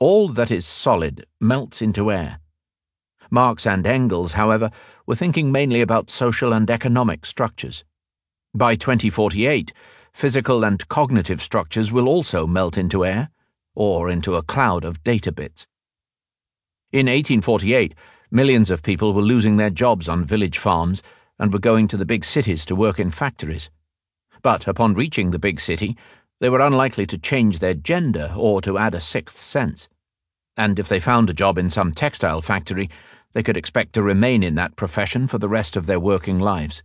all 0.00 0.28
that 0.28 0.50
is 0.50 0.64
solid 0.64 1.26
melts 1.38 1.82
into 1.82 2.10
air. 2.10 2.40
Marx 3.30 3.66
and 3.66 3.86
Engels, 3.86 4.32
however, 4.32 4.70
were 5.04 5.14
thinking 5.14 5.52
mainly 5.52 5.82
about 5.82 6.08
social 6.08 6.50
and 6.50 6.70
economic 6.70 7.26
structures. 7.26 7.84
By 8.54 8.76
2048, 8.76 9.74
physical 10.14 10.64
and 10.64 10.88
cognitive 10.88 11.42
structures 11.42 11.92
will 11.92 12.08
also 12.08 12.46
melt 12.46 12.78
into 12.78 13.04
air, 13.04 13.28
or 13.74 14.08
into 14.08 14.36
a 14.36 14.42
cloud 14.42 14.82
of 14.82 15.04
data 15.04 15.30
bits. 15.30 15.66
In 16.92 17.06
1848, 17.06 17.94
millions 18.32 18.68
of 18.68 18.82
people 18.82 19.14
were 19.14 19.22
losing 19.22 19.56
their 19.56 19.70
jobs 19.70 20.08
on 20.08 20.24
village 20.24 20.58
farms 20.58 21.02
and 21.38 21.52
were 21.52 21.60
going 21.60 21.86
to 21.86 21.96
the 21.96 22.04
big 22.04 22.24
cities 22.24 22.64
to 22.64 22.74
work 22.74 22.98
in 22.98 23.12
factories. 23.12 23.70
But 24.42 24.66
upon 24.66 24.94
reaching 24.94 25.30
the 25.30 25.38
big 25.38 25.60
city, 25.60 25.96
they 26.40 26.50
were 26.50 26.60
unlikely 26.60 27.06
to 27.06 27.18
change 27.18 27.60
their 27.60 27.74
gender 27.74 28.34
or 28.36 28.60
to 28.62 28.76
add 28.76 28.94
a 28.94 29.00
sixth 29.00 29.38
sense. 29.38 29.88
And 30.56 30.80
if 30.80 30.88
they 30.88 30.98
found 30.98 31.30
a 31.30 31.34
job 31.34 31.58
in 31.58 31.70
some 31.70 31.92
textile 31.92 32.40
factory, 32.40 32.90
they 33.34 33.44
could 33.44 33.56
expect 33.56 33.92
to 33.92 34.02
remain 34.02 34.42
in 34.42 34.56
that 34.56 34.74
profession 34.74 35.28
for 35.28 35.38
the 35.38 35.48
rest 35.48 35.76
of 35.76 35.86
their 35.86 36.00
working 36.00 36.40
lives. 36.40 36.82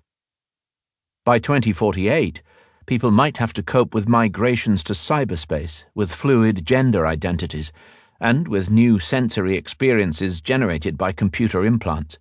By 1.24 1.40
2048, 1.40 2.44
people 2.86 3.10
might 3.10 3.38
have 3.38 3.54
to 3.54 3.64
cope 3.64 3.96
with 3.96 4.08
migrations 4.08 4.84
to 4.84 4.94
cyberspace, 4.94 5.84
with 5.96 6.14
fluid 6.14 6.64
gender 6.64 7.08
identities, 7.08 7.74
and 8.20 8.48
with 8.48 8.70
new 8.70 9.00
sensory 9.00 9.56
experiences 9.56 10.42
generated 10.42 10.98
by 10.98 11.12
computer 11.12 11.66
implants. 11.66 12.18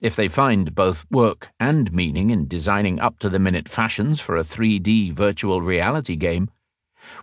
If 0.00 0.16
they 0.16 0.28
find 0.28 0.74
both 0.74 1.06
work 1.10 1.48
and 1.58 1.92
meaning 1.92 2.30
in 2.30 2.46
designing 2.46 3.00
up 3.00 3.18
to 3.20 3.28
the 3.28 3.38
minute 3.38 3.68
fashions 3.68 4.20
for 4.20 4.36
a 4.36 4.42
3D 4.42 5.12
virtual 5.12 5.62
reality 5.62 6.16
game, 6.16 6.50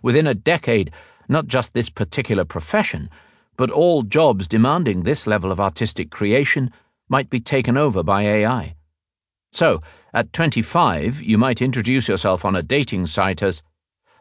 within 0.02 0.26
a 0.26 0.34
decade, 0.34 0.90
not 1.28 1.46
just 1.46 1.74
this 1.74 1.90
particular 1.90 2.44
profession, 2.44 3.08
but 3.56 3.70
all 3.70 4.02
jobs 4.02 4.48
demanding 4.48 5.02
this 5.02 5.26
level 5.26 5.52
of 5.52 5.60
artistic 5.60 6.10
creation 6.10 6.72
might 7.08 7.30
be 7.30 7.40
taken 7.40 7.76
over 7.76 8.02
by 8.02 8.22
AI. 8.22 8.74
So, 9.52 9.82
at 10.14 10.32
25, 10.32 11.20
you 11.20 11.36
might 11.36 11.60
introduce 11.60 12.08
yourself 12.08 12.44
on 12.44 12.56
a 12.56 12.62
dating 12.62 13.06
site 13.06 13.42
as 13.42 13.62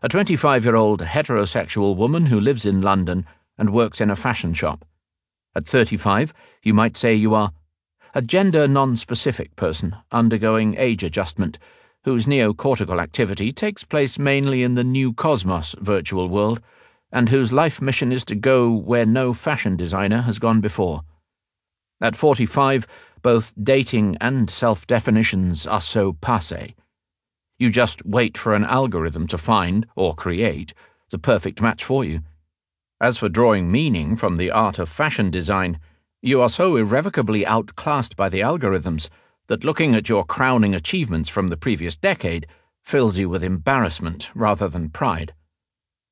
a 0.04 0.10
25 0.10 0.66
year 0.66 0.76
old 0.76 1.02
heterosexual 1.02 1.96
woman 1.96 2.26
who 2.26 2.40
lives 2.40 2.66
in 2.66 2.82
London 2.82 3.26
and 3.62 3.70
works 3.70 4.02
in 4.02 4.10
a 4.10 4.16
fashion 4.16 4.56
shop. 4.56 4.84
At 5.56 5.68
35, 5.68 6.34
you 6.64 6.74
might 6.74 6.98
say 6.98 7.14
you 7.14 7.36
are 7.36 7.54
a 8.16 8.22
gender 8.24 8.68
non-specific 8.68 9.56
person 9.56 9.96
undergoing 10.12 10.76
age 10.80 11.04
adjustment 11.04 11.60
whose 12.04 12.26
neocortical 12.26 13.00
activity 13.00 13.52
takes 13.52 13.84
place 13.84 14.18
mainly 14.18 14.64
in 14.64 14.74
the 14.74 14.84
new 14.84 15.14
cosmos 15.14 15.76
virtual 15.80 16.28
world 16.28 16.60
and 17.12 17.30
whose 17.30 17.54
life 17.54 17.80
mission 17.80 18.12
is 18.12 18.26
to 18.26 18.34
go 18.34 18.72
where 18.72 19.06
no 19.06 19.32
fashion 19.32 19.78
designer 19.78 20.22
has 20.24 20.40
gone 20.40 20.60
before. 20.60 21.04
At 22.02 22.16
45, 22.16 22.88
both 23.22 23.54
dating 23.62 24.18
and 24.20 24.50
self 24.50 24.88
definitions 24.88 25.68
are 25.68 25.82
so 25.82 26.14
passe. 26.14 26.74
You 27.60 27.70
just 27.70 28.04
wait 28.08 28.40
for 28.40 28.56
an 28.56 28.66
algorithm 28.66 29.28
to 29.28 29.38
find, 29.38 29.86
or 29.96 30.16
create, 30.16 30.74
the 31.12 31.20
perfect 31.20 31.62
match 31.62 31.84
for 31.84 32.04
you. 32.04 32.22
As 33.02 33.18
for 33.18 33.30
drawing 33.30 33.72
meaning 33.72 34.16
from 34.16 34.38
the 34.38 34.52
art 34.52 34.78
of 34.78 34.88
fashion 34.88 35.32
design, 35.32 35.80
you 36.22 36.40
are 36.40 36.50
so 36.52 36.76
irrevocably 36.76 37.44
outclassed 37.44 38.16
by 38.16 38.30
the 38.30 38.42
algorithms 38.42 39.10
that 39.48 39.64
looking 39.64 39.96
at 39.96 40.08
your 40.08 40.24
crowning 40.24 40.76
achievements 40.76 41.28
from 41.28 41.50
the 41.50 41.58
previous 41.58 41.98
decade 41.98 42.46
fills 42.84 43.18
you 43.18 43.28
with 43.28 43.44
embarrassment 43.44 44.30
rather 44.36 44.68
than 44.68 44.92
pride. 44.92 45.34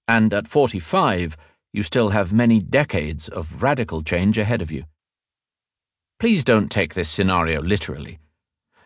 And 0.07 0.33
at 0.33 0.47
45, 0.47 1.37
you 1.71 1.83
still 1.83 2.09
have 2.09 2.33
many 2.33 2.59
decades 2.59 3.29
of 3.29 3.61
radical 3.61 4.01
change 4.01 4.39
ahead 4.39 4.63
of 4.63 4.71
you. 4.71 4.85
Please 6.19 6.43
don't 6.43 6.71
take 6.71 6.95
this 6.95 7.07
scenario 7.07 7.61
literally. 7.61 8.17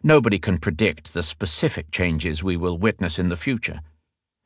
Nobody 0.04 0.40
can 0.40 0.58
predict 0.58 1.14
the 1.14 1.24
specific 1.24 1.90
changes 1.90 2.44
we 2.44 2.58
will 2.58 2.78
witness 2.78 3.18
in 3.18 3.30
the 3.30 3.38
future. 3.38 3.80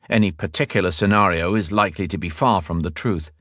Any 0.08 0.30
particular 0.30 0.92
scenario 0.92 1.56
is 1.56 1.72
likely 1.72 2.06
to 2.06 2.18
be 2.18 2.28
far 2.28 2.62
from 2.62 2.82
the 2.82 2.92
truth. 2.92 3.32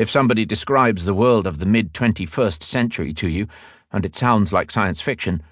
If 0.00 0.08
somebody 0.08 0.46
describes 0.46 1.04
the 1.04 1.12
world 1.12 1.46
of 1.46 1.58
the 1.58 1.66
mid 1.66 1.92
21st 1.92 2.62
century 2.62 3.12
to 3.12 3.28
you, 3.28 3.48
and 3.92 4.06
it 4.06 4.14
sounds 4.14 4.50
like 4.50 4.70
science 4.70 5.02
fiction, 5.02 5.42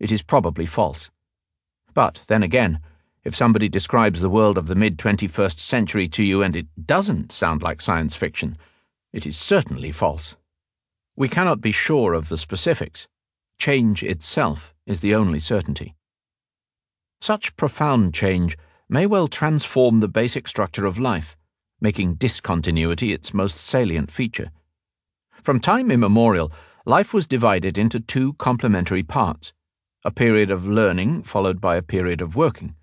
it 0.00 0.10
is 0.10 0.22
probably 0.22 0.64
false. 0.64 1.10
But 1.92 2.22
then 2.26 2.42
again, 2.42 2.80
if 3.22 3.36
somebody 3.36 3.68
describes 3.68 4.22
the 4.22 4.30
world 4.30 4.56
of 4.56 4.66
the 4.66 4.74
mid 4.74 4.96
21st 4.96 5.60
century 5.60 6.08
to 6.08 6.22
you 6.22 6.42
and 6.42 6.56
it 6.56 6.68
doesn't 6.86 7.32
sound 7.32 7.60
like 7.60 7.82
science 7.82 8.16
fiction, 8.16 8.56
it 9.12 9.26
is 9.26 9.36
certainly 9.36 9.92
false. 9.92 10.36
We 11.14 11.28
cannot 11.28 11.60
be 11.60 11.70
sure 11.70 12.14
of 12.14 12.30
the 12.30 12.38
specifics. 12.38 13.08
Change 13.58 14.02
itself 14.02 14.74
is 14.86 15.00
the 15.00 15.14
only 15.14 15.38
certainty. 15.38 15.96
Such 17.20 17.54
profound 17.56 18.14
change 18.14 18.56
may 18.88 19.04
well 19.04 19.28
transform 19.28 20.00
the 20.00 20.08
basic 20.08 20.48
structure 20.48 20.86
of 20.86 20.98
life, 20.98 21.36
making 21.80 22.14
discontinuity 22.14 23.12
its 23.12 23.32
most 23.32 23.56
salient 23.56 24.10
feature. 24.10 24.50
From 25.42 25.60
time 25.60 25.90
immemorial, 25.90 26.52
life 26.84 27.14
was 27.14 27.26
divided 27.26 27.78
into 27.78 28.00
two 28.00 28.32
complementary 28.34 29.02
parts 29.02 29.52
a 30.04 30.10
period 30.10 30.50
of 30.50 30.66
learning 30.66 31.22
followed 31.22 31.60
by 31.60 31.76
a 31.76 31.82
period 31.82 32.20
of 32.20 32.36
working. 32.36 32.74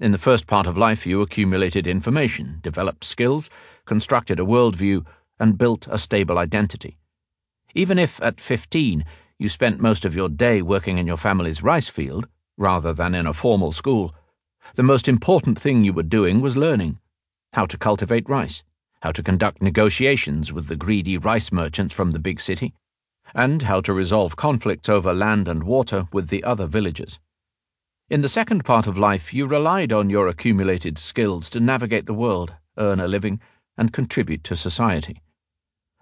In 0.00 0.12
the 0.12 0.18
first 0.18 0.46
part 0.46 0.66
of 0.66 0.76
life, 0.76 1.06
you 1.06 1.22
accumulated 1.22 1.86
information, 1.86 2.58
developed 2.62 3.04
skills, 3.04 3.48
constructed 3.84 4.40
a 4.40 4.44
worldview, 4.44 5.06
and 5.38 5.56
built 5.56 5.86
a 5.88 5.96
stable 5.96 6.38
identity. 6.38 6.98
Even 7.74 7.98
if 7.98 8.20
at 8.22 8.40
15 8.40 9.04
you 9.38 9.48
spent 9.48 9.80
most 9.80 10.04
of 10.04 10.14
your 10.14 10.28
day 10.28 10.60
working 10.60 10.98
in 10.98 11.06
your 11.06 11.16
family's 11.16 11.62
rice 11.62 11.88
field, 11.88 12.26
rather 12.58 12.92
than 12.92 13.14
in 13.14 13.26
a 13.26 13.32
formal 13.32 13.72
school, 13.72 14.14
the 14.74 14.82
most 14.82 15.08
important 15.08 15.58
thing 15.58 15.82
you 15.82 15.92
were 15.92 16.02
doing 16.02 16.40
was 16.40 16.56
learning 16.56 16.98
how 17.52 17.66
to 17.66 17.76
cultivate 17.76 18.28
rice, 18.28 18.62
how 19.02 19.10
to 19.12 19.22
conduct 19.22 19.62
negotiations 19.62 20.52
with 20.52 20.68
the 20.68 20.76
greedy 20.76 21.18
rice 21.18 21.50
merchants 21.50 21.92
from 21.92 22.12
the 22.12 22.18
big 22.18 22.40
city, 22.40 22.74
and 23.34 23.62
how 23.62 23.80
to 23.80 23.92
resolve 23.92 24.36
conflicts 24.36 24.88
over 24.88 25.14
land 25.14 25.48
and 25.48 25.64
water 25.64 26.06
with 26.12 26.28
the 26.28 26.44
other 26.44 26.66
villagers. 26.66 27.18
In 28.08 28.22
the 28.22 28.28
second 28.28 28.64
part 28.64 28.86
of 28.86 28.98
life, 28.98 29.32
you 29.32 29.46
relied 29.46 29.92
on 29.92 30.10
your 30.10 30.28
accumulated 30.28 30.98
skills 30.98 31.48
to 31.50 31.60
navigate 31.60 32.06
the 32.06 32.14
world, 32.14 32.54
earn 32.76 33.00
a 33.00 33.08
living, 33.08 33.40
and 33.76 33.92
contribute 33.92 34.44
to 34.44 34.56
society. 34.56 35.22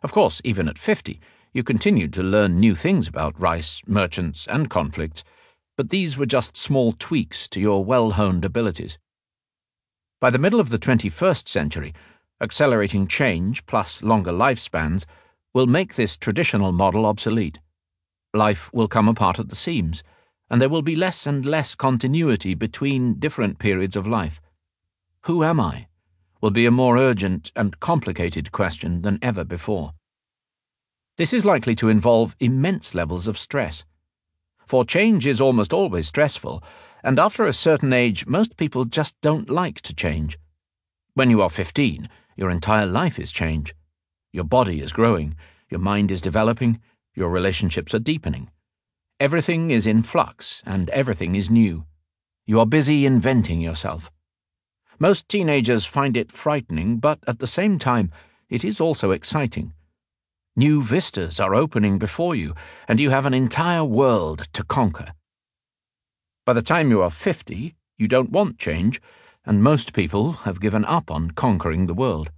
Of 0.02 0.12
course, 0.12 0.40
even 0.44 0.68
at 0.68 0.78
50, 0.78 1.20
you 1.52 1.62
continued 1.62 2.12
to 2.14 2.22
learn 2.22 2.60
new 2.60 2.74
things 2.74 3.08
about 3.08 3.38
rice, 3.40 3.82
merchants, 3.86 4.46
and 4.46 4.70
conflicts, 4.70 5.24
but 5.76 5.90
these 5.90 6.16
were 6.16 6.26
just 6.26 6.56
small 6.56 6.92
tweaks 6.92 7.48
to 7.48 7.60
your 7.60 7.84
well 7.84 8.12
honed 8.12 8.44
abilities. 8.44 8.98
By 10.20 10.30
the 10.30 10.38
middle 10.38 10.58
of 10.58 10.70
the 10.70 10.80
21st 10.80 11.46
century, 11.46 11.94
accelerating 12.40 13.06
change 13.06 13.64
plus 13.66 14.02
longer 14.02 14.32
lifespans 14.32 15.04
will 15.54 15.68
make 15.68 15.94
this 15.94 16.16
traditional 16.16 16.72
model 16.72 17.06
obsolete. 17.06 17.60
Life 18.34 18.68
will 18.72 18.88
come 18.88 19.06
apart 19.08 19.38
at 19.38 19.48
the 19.48 19.54
seams, 19.54 20.02
and 20.50 20.60
there 20.60 20.68
will 20.68 20.82
be 20.82 20.96
less 20.96 21.24
and 21.24 21.46
less 21.46 21.76
continuity 21.76 22.54
between 22.54 23.20
different 23.20 23.60
periods 23.60 23.94
of 23.94 24.08
life. 24.08 24.40
Who 25.26 25.44
am 25.44 25.60
I? 25.60 25.86
will 26.40 26.50
be 26.50 26.66
a 26.66 26.70
more 26.72 26.98
urgent 26.98 27.52
and 27.54 27.78
complicated 27.78 28.50
question 28.50 29.02
than 29.02 29.20
ever 29.22 29.44
before. 29.44 29.92
This 31.16 31.32
is 31.32 31.44
likely 31.44 31.74
to 31.76 31.88
involve 31.88 32.36
immense 32.40 32.92
levels 32.94 33.28
of 33.28 33.38
stress. 33.38 33.84
For 34.66 34.84
change 34.84 35.26
is 35.26 35.40
almost 35.40 35.72
always 35.72 36.08
stressful, 36.08 36.62
and 37.02 37.18
after 37.18 37.44
a 37.44 37.52
certain 37.52 37.92
age, 37.92 38.26
most 38.26 38.56
people 38.56 38.84
just 38.84 39.20
don't 39.20 39.50
like 39.50 39.80
to 39.82 39.94
change. 39.94 40.38
When 41.14 41.30
you 41.30 41.42
are 41.42 41.50
15, 41.50 42.08
your 42.36 42.50
entire 42.50 42.86
life 42.86 43.18
is 43.18 43.32
change. 43.32 43.74
Your 44.32 44.44
body 44.44 44.80
is 44.80 44.92
growing, 44.92 45.34
your 45.68 45.80
mind 45.80 46.10
is 46.10 46.20
developing, 46.20 46.80
your 47.14 47.28
relationships 47.28 47.94
are 47.94 47.98
deepening. 47.98 48.50
Everything 49.18 49.70
is 49.70 49.86
in 49.86 50.02
flux, 50.04 50.62
and 50.64 50.88
everything 50.90 51.34
is 51.34 51.50
new. 51.50 51.84
You 52.46 52.60
are 52.60 52.66
busy 52.66 53.04
inventing 53.04 53.60
yourself. 53.60 54.10
Most 55.00 55.28
teenagers 55.28 55.84
find 55.84 56.16
it 56.16 56.30
frightening, 56.30 56.98
but 56.98 57.18
at 57.26 57.40
the 57.40 57.46
same 57.46 57.78
time, 57.78 58.12
it 58.48 58.64
is 58.64 58.80
also 58.80 59.10
exciting. 59.10 59.72
New 60.56 60.82
vistas 60.82 61.38
are 61.38 61.54
opening 61.54 61.98
before 61.98 62.34
you, 62.34 62.54
and 62.86 62.98
you 62.98 63.10
have 63.10 63.26
an 63.26 63.34
entire 63.34 63.84
world 63.84 64.52
to 64.52 64.64
conquer. 64.64 65.12
By 66.48 66.54
the 66.54 66.62
time 66.62 66.88
you 66.88 67.02
are 67.02 67.10
50, 67.10 67.74
you 67.98 68.08
don't 68.08 68.30
want 68.30 68.56
change, 68.56 69.02
and 69.44 69.62
most 69.62 69.92
people 69.92 70.32
have 70.32 70.62
given 70.62 70.82
up 70.86 71.10
on 71.10 71.32
conquering 71.32 71.86
the 71.86 71.92
world. 71.92 72.30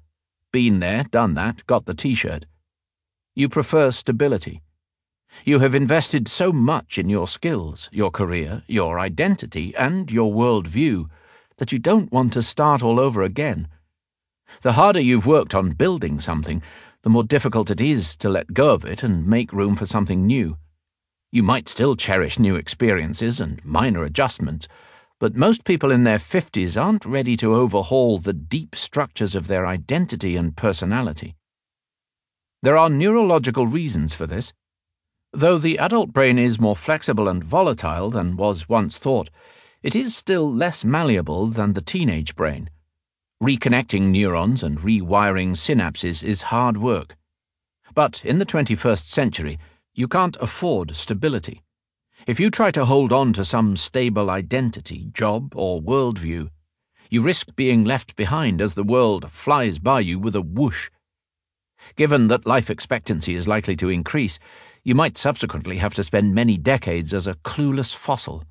Been 0.50 0.80
there, 0.80 1.04
done 1.04 1.34
that, 1.34 1.64
got 1.68 1.86
the 1.86 1.94
t 1.94 2.16
shirt. 2.16 2.44
You 3.36 3.48
prefer 3.48 3.92
stability. 3.92 4.62
You 5.44 5.60
have 5.60 5.76
invested 5.76 6.26
so 6.26 6.50
much 6.52 6.98
in 6.98 7.08
your 7.08 7.28
skills, 7.28 7.88
your 7.92 8.10
career, 8.10 8.64
your 8.66 8.98
identity, 8.98 9.76
and 9.76 10.10
your 10.10 10.32
world 10.32 10.66
view 10.66 11.08
that 11.58 11.70
you 11.70 11.78
don't 11.78 12.10
want 12.10 12.32
to 12.32 12.42
start 12.42 12.82
all 12.82 12.98
over 12.98 13.22
again. 13.22 13.68
The 14.62 14.72
harder 14.72 15.00
you've 15.00 15.28
worked 15.28 15.54
on 15.54 15.74
building 15.74 16.18
something, 16.18 16.64
the 17.02 17.10
more 17.10 17.22
difficult 17.22 17.70
it 17.70 17.80
is 17.80 18.16
to 18.16 18.28
let 18.28 18.54
go 18.54 18.74
of 18.74 18.84
it 18.84 19.04
and 19.04 19.24
make 19.24 19.52
room 19.52 19.76
for 19.76 19.86
something 19.86 20.26
new. 20.26 20.56
You 21.32 21.44
might 21.44 21.68
still 21.68 21.94
cherish 21.94 22.40
new 22.40 22.56
experiences 22.56 23.38
and 23.38 23.64
minor 23.64 24.02
adjustments, 24.02 24.66
but 25.20 25.36
most 25.36 25.64
people 25.64 25.92
in 25.92 26.02
their 26.02 26.18
50s 26.18 26.80
aren't 26.80 27.04
ready 27.04 27.36
to 27.36 27.54
overhaul 27.54 28.18
the 28.18 28.32
deep 28.32 28.74
structures 28.74 29.36
of 29.36 29.46
their 29.46 29.64
identity 29.64 30.34
and 30.34 30.56
personality. 30.56 31.36
There 32.62 32.76
are 32.76 32.90
neurological 32.90 33.68
reasons 33.68 34.12
for 34.12 34.26
this. 34.26 34.52
Though 35.32 35.58
the 35.58 35.78
adult 35.78 36.12
brain 36.12 36.36
is 36.36 36.58
more 36.58 36.74
flexible 36.74 37.28
and 37.28 37.44
volatile 37.44 38.10
than 38.10 38.36
was 38.36 38.68
once 38.68 38.98
thought, 38.98 39.30
it 39.84 39.94
is 39.94 40.16
still 40.16 40.52
less 40.52 40.84
malleable 40.84 41.46
than 41.46 41.74
the 41.74 41.80
teenage 41.80 42.34
brain. 42.34 42.70
Reconnecting 43.40 44.10
neurons 44.10 44.64
and 44.64 44.80
rewiring 44.80 45.52
synapses 45.52 46.24
is 46.24 46.50
hard 46.50 46.76
work. 46.76 47.16
But 47.94 48.24
in 48.24 48.38
the 48.40 48.46
21st 48.46 49.04
century, 49.04 49.58
you 50.00 50.08
can't 50.08 50.38
afford 50.40 50.96
stability. 50.96 51.62
If 52.26 52.40
you 52.40 52.50
try 52.50 52.70
to 52.70 52.86
hold 52.86 53.12
on 53.12 53.34
to 53.34 53.44
some 53.44 53.76
stable 53.76 54.30
identity, 54.30 55.10
job, 55.12 55.52
or 55.54 55.82
worldview, 55.82 56.48
you 57.10 57.20
risk 57.20 57.54
being 57.54 57.84
left 57.84 58.16
behind 58.16 58.62
as 58.62 58.72
the 58.72 58.82
world 58.82 59.30
flies 59.30 59.78
by 59.78 60.00
you 60.00 60.18
with 60.18 60.34
a 60.34 60.40
whoosh. 60.40 60.88
Given 61.96 62.28
that 62.28 62.46
life 62.46 62.70
expectancy 62.70 63.34
is 63.34 63.46
likely 63.46 63.76
to 63.76 63.90
increase, 63.90 64.38
you 64.84 64.94
might 64.94 65.18
subsequently 65.18 65.76
have 65.76 65.92
to 65.92 66.02
spend 66.02 66.34
many 66.34 66.56
decades 66.56 67.12
as 67.12 67.26
a 67.26 67.34
clueless 67.34 67.94
fossil. 67.94 68.44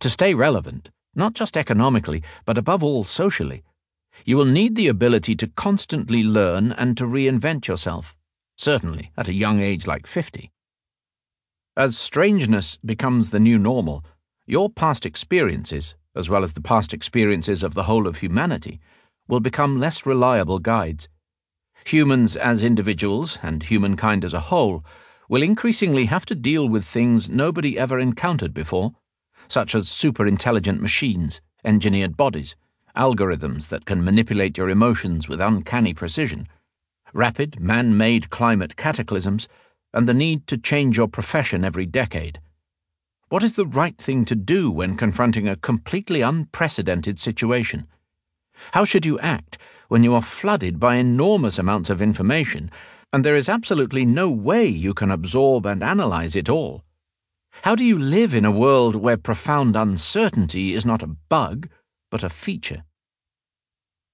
To 0.00 0.10
stay 0.10 0.34
relevant, 0.34 0.90
not 1.14 1.34
just 1.34 1.56
economically, 1.56 2.24
but 2.44 2.58
above 2.58 2.82
all 2.82 3.04
socially, 3.04 3.62
you 4.24 4.36
will 4.36 4.44
need 4.44 4.74
the 4.74 4.88
ability 4.88 5.36
to 5.36 5.46
constantly 5.46 6.24
learn 6.24 6.72
and 6.72 6.96
to 6.96 7.04
reinvent 7.04 7.68
yourself, 7.68 8.16
certainly 8.56 9.12
at 9.16 9.28
a 9.28 9.34
young 9.34 9.60
age 9.62 9.86
like 9.86 10.08
50. 10.08 10.50
As 11.76 11.98
strangeness 11.98 12.78
becomes 12.84 13.30
the 13.30 13.40
new 13.40 13.58
normal, 13.58 14.04
your 14.46 14.70
past 14.70 15.04
experiences, 15.04 15.96
as 16.14 16.30
well 16.30 16.44
as 16.44 16.52
the 16.52 16.60
past 16.60 16.94
experiences 16.94 17.64
of 17.64 17.74
the 17.74 17.82
whole 17.82 18.06
of 18.06 18.18
humanity, 18.18 18.78
will 19.26 19.40
become 19.40 19.80
less 19.80 20.06
reliable 20.06 20.60
guides. 20.60 21.08
Humans 21.84 22.36
as 22.36 22.62
individuals, 22.62 23.40
and 23.42 23.64
humankind 23.64 24.24
as 24.24 24.32
a 24.32 24.54
whole, 24.54 24.84
will 25.28 25.42
increasingly 25.42 26.04
have 26.04 26.24
to 26.26 26.36
deal 26.36 26.68
with 26.68 26.84
things 26.84 27.28
nobody 27.28 27.76
ever 27.76 27.98
encountered 27.98 28.54
before, 28.54 28.94
such 29.48 29.74
as 29.74 29.88
superintelligent 29.88 30.78
machines, 30.78 31.40
engineered 31.64 32.16
bodies, 32.16 32.54
algorithms 32.96 33.68
that 33.70 33.84
can 33.84 34.04
manipulate 34.04 34.56
your 34.56 34.70
emotions 34.70 35.28
with 35.28 35.40
uncanny 35.40 35.92
precision, 35.92 36.46
rapid 37.12 37.58
man 37.58 37.96
made 37.96 38.30
climate 38.30 38.76
cataclysms, 38.76 39.48
and 39.94 40.08
the 40.08 40.12
need 40.12 40.46
to 40.48 40.58
change 40.58 40.96
your 40.96 41.08
profession 41.08 41.64
every 41.64 41.86
decade. 41.86 42.40
What 43.28 43.42
is 43.42 43.56
the 43.56 43.66
right 43.66 43.96
thing 43.96 44.24
to 44.26 44.34
do 44.34 44.70
when 44.70 44.96
confronting 44.96 45.48
a 45.48 45.56
completely 45.56 46.20
unprecedented 46.20 47.18
situation? 47.18 47.86
How 48.72 48.84
should 48.84 49.06
you 49.06 49.18
act 49.20 49.56
when 49.88 50.02
you 50.02 50.14
are 50.14 50.22
flooded 50.22 50.78
by 50.78 50.96
enormous 50.96 51.58
amounts 51.58 51.90
of 51.90 52.02
information 52.02 52.70
and 53.12 53.24
there 53.24 53.36
is 53.36 53.48
absolutely 53.48 54.04
no 54.04 54.28
way 54.30 54.66
you 54.66 54.92
can 54.92 55.10
absorb 55.10 55.64
and 55.64 55.82
analyze 55.82 56.34
it 56.34 56.48
all? 56.48 56.84
How 57.62 57.76
do 57.76 57.84
you 57.84 57.98
live 57.98 58.34
in 58.34 58.44
a 58.44 58.50
world 58.50 58.96
where 58.96 59.16
profound 59.16 59.76
uncertainty 59.76 60.74
is 60.74 60.84
not 60.84 61.02
a 61.02 61.16
bug, 61.28 61.68
but 62.10 62.24
a 62.24 62.28
feature? 62.28 62.84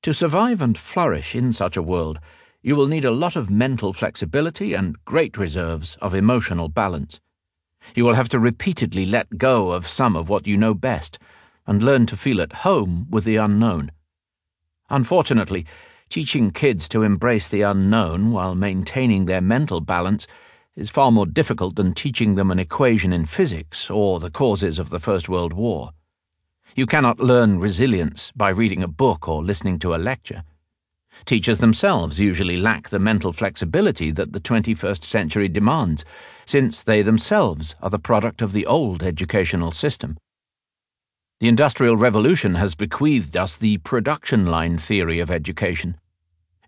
To 0.03 0.15
survive 0.15 0.63
and 0.63 0.79
flourish 0.79 1.35
in 1.35 1.53
such 1.53 1.77
a 1.77 1.83
world, 1.83 2.21
you 2.62 2.76
will 2.76 2.87
need 2.87 3.05
a 3.05 3.11
lot 3.11 3.37
of 3.37 3.50
mental 3.50 3.93
flexibility 3.93 4.75
and 4.75 5.02
great 5.05 5.38
reserves 5.38 5.97
of 6.02 6.14
emotional 6.14 6.69
balance. 6.69 7.19
You 7.95 8.05
will 8.05 8.14
have 8.14 8.29
to 8.31 8.38
repeatedly 8.38 9.07
let 9.07 9.38
go 9.38 9.71
of 9.71 9.87
some 9.87 10.14
of 10.14 10.29
what 10.29 10.47
you 10.47 10.57
know 10.57 10.75
best 10.75 11.19
and 11.67 11.83
learn 11.83 12.05
to 12.07 12.17
feel 12.17 12.40
at 12.40 12.52
home 12.52 13.07
with 13.09 13.25
the 13.25 13.37
unknown. 13.37 13.93
Unfortunately, 14.90 15.64
teaching 16.11 16.50
kids 16.50 16.88
to 16.88 17.02
embrace 17.02 17.49
the 17.49 17.62
unknown 17.62 18.33
while 18.33 18.55
maintaining 18.55 19.25
their 19.25 19.40
mental 19.40 19.81
balance 19.81 20.26
is 20.76 20.90
far 20.90 21.11
more 21.11 21.26
difficult 21.26 21.76
than 21.76 21.95
teaching 21.95 22.35
them 22.35 22.50
an 22.50 22.59
equation 22.59 23.12
in 23.12 23.25
physics 23.25 23.88
or 23.88 24.21
the 24.21 24.31
causes 24.31 24.79
of 24.79 24.90
the 24.90 25.00
First 25.00 25.29
World 25.29 25.52
War. 25.52 25.93
You 26.75 26.87
cannot 26.87 27.21
learn 27.21 27.59
resilience 27.59 28.33
by 28.37 28.50
reading 28.50 28.83
a 28.83 28.88
book 28.88 29.29
or 29.29 29.43
listening 29.43 29.79
to 29.81 29.95
a 29.95 29.97
lecture. 29.97 30.45
Teachers 31.25 31.59
themselves 31.59 32.19
usually 32.19 32.57
lack 32.57 32.89
the 32.89 32.99
mental 32.99 33.33
flexibility 33.33 34.11
that 34.11 34.33
the 34.33 34.41
21st 34.41 35.05
century 35.05 35.49
demands, 35.49 36.05
since 36.45 36.83
they 36.83 37.03
themselves 37.03 37.75
are 37.83 37.91
the 37.91 37.99
product 37.99 38.43
of 38.43 38.53
the 38.53 38.67
old 38.67 39.03
educational 39.03 39.71
system. 39.71 40.17
The 41.41 41.49
Industrial 41.49 41.97
Revolution 41.97 42.57
has 42.57 42.75
bequeathed 42.75 43.37
us 43.37 43.57
the 43.57 43.79
production 43.79 44.47
line 44.47 44.77
theory 44.77 45.21
of 45.21 45.31
education. 45.31 45.99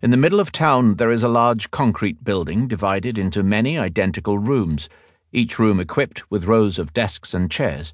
In 0.01 0.11
the 0.11 0.17
middle 0.17 0.39
of 0.39 0.51
town, 0.51 0.95
there 0.95 1.11
is 1.11 1.23
a 1.23 1.27
large 1.27 1.71
concrete 1.71 2.23
building 2.23 2.67
divided 2.67 3.17
into 3.17 3.43
many 3.43 3.77
identical 3.77 4.37
rooms, 4.37 4.89
each 5.31 5.59
room 5.59 5.79
equipped 5.79 6.29
with 6.31 6.45
rows 6.45 6.79
of 6.79 6.93
desks 6.93 7.33
and 7.33 7.51
chairs. 7.51 7.93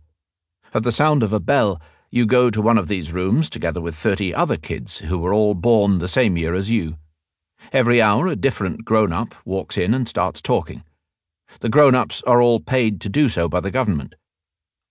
At 0.74 0.84
the 0.84 0.92
sound 0.92 1.22
of 1.22 1.34
a 1.34 1.40
bell, 1.40 1.82
you 2.12 2.26
go 2.26 2.50
to 2.50 2.62
one 2.62 2.78
of 2.78 2.88
these 2.88 3.12
rooms 3.12 3.50
together 3.50 3.80
with 3.80 3.96
30 3.96 4.34
other 4.34 4.58
kids 4.58 5.00
who 5.00 5.20
were 5.20 5.34
all 5.34 5.54
born 5.54 6.00
the 6.00 6.08
same 6.08 6.38
year 6.38 6.56
as 6.56 6.72
you. 6.72 6.98
Every 7.72 8.02
hour, 8.02 8.28
a 8.28 8.36
different 8.36 8.84
grown 8.84 9.14
up 9.14 9.36
walks 9.46 9.78
in 9.78 9.94
and 9.94 10.08
starts 10.08 10.42
talking. 10.42 10.84
The 11.60 11.70
grown 11.70 11.94
ups 11.94 12.24
are 12.24 12.42
all 12.42 12.60
paid 12.60 13.00
to 13.02 13.10
do 13.10 13.30
so 13.30 13.48
by 13.48 13.60
the 13.60 13.70
government. 13.70 14.16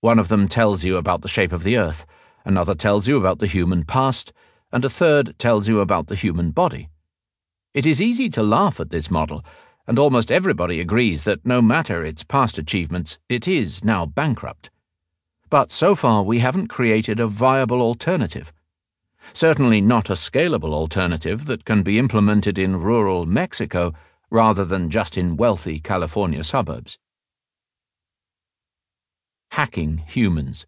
One 0.00 0.20
of 0.20 0.28
them 0.28 0.46
tells 0.46 0.84
you 0.84 0.96
about 0.96 1.22
the 1.22 1.28
shape 1.28 1.52
of 1.52 1.64
the 1.64 1.76
earth, 1.76 2.06
another 2.44 2.74
tells 2.74 3.08
you 3.08 3.16
about 3.16 3.40
the 3.40 3.46
human 3.48 3.84
past, 3.84 4.32
and 4.72 4.84
a 4.84 4.90
third 4.90 5.36
tells 5.38 5.66
you 5.66 5.80
about 5.80 6.06
the 6.06 6.14
human 6.14 6.52
body. 6.52 6.88
It 7.74 7.84
is 7.84 8.00
easy 8.00 8.30
to 8.30 8.42
laugh 8.44 8.78
at 8.78 8.90
this 8.90 9.10
model, 9.10 9.44
and 9.88 9.98
almost 9.98 10.30
everybody 10.30 10.80
agrees 10.80 11.24
that 11.24 11.44
no 11.44 11.60
matter 11.60 12.04
its 12.04 12.22
past 12.22 12.58
achievements, 12.58 13.18
it 13.28 13.48
is 13.48 13.82
now 13.82 14.06
bankrupt. 14.06 14.70
But 15.50 15.70
so 15.70 15.94
far 15.94 16.22
we 16.22 16.38
haven't 16.40 16.68
created 16.68 17.20
a 17.20 17.26
viable 17.26 17.80
alternative. 17.80 18.52
Certainly 19.32 19.80
not 19.80 20.10
a 20.10 20.14
scalable 20.14 20.72
alternative 20.72 21.46
that 21.46 21.64
can 21.64 21.82
be 21.82 21.98
implemented 21.98 22.58
in 22.58 22.80
rural 22.80 23.26
Mexico 23.26 23.94
rather 24.30 24.64
than 24.64 24.90
just 24.90 25.16
in 25.16 25.36
wealthy 25.36 25.80
California 25.80 26.44
suburbs 26.44 26.98
hacking 29.52 29.98
humans. 30.06 30.66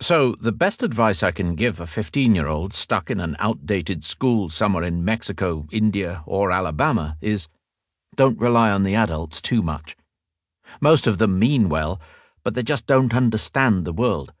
So, 0.00 0.34
the 0.40 0.52
best 0.52 0.82
advice 0.82 1.22
I 1.22 1.30
can 1.30 1.54
give 1.54 1.80
a 1.80 1.86
15 1.86 2.34
year 2.34 2.48
old 2.48 2.74
stuck 2.74 3.10
in 3.10 3.20
an 3.20 3.36
outdated 3.38 4.02
school 4.04 4.50
somewhere 4.50 4.82
in 4.82 5.04
Mexico, 5.04 5.66
India, 5.70 6.22
or 6.26 6.50
Alabama 6.50 7.16
is 7.20 7.48
don't 8.16 8.38
rely 8.38 8.70
on 8.70 8.82
the 8.82 8.94
adults 8.94 9.40
too 9.40 9.62
much. 9.62 9.96
Most 10.80 11.06
of 11.06 11.18
them 11.18 11.38
mean 11.38 11.68
well, 11.68 12.00
but 12.44 12.54
they 12.54 12.62
just 12.62 12.86
don't 12.86 13.14
understand 13.14 13.84
the 13.84 13.92
world. 13.92 14.32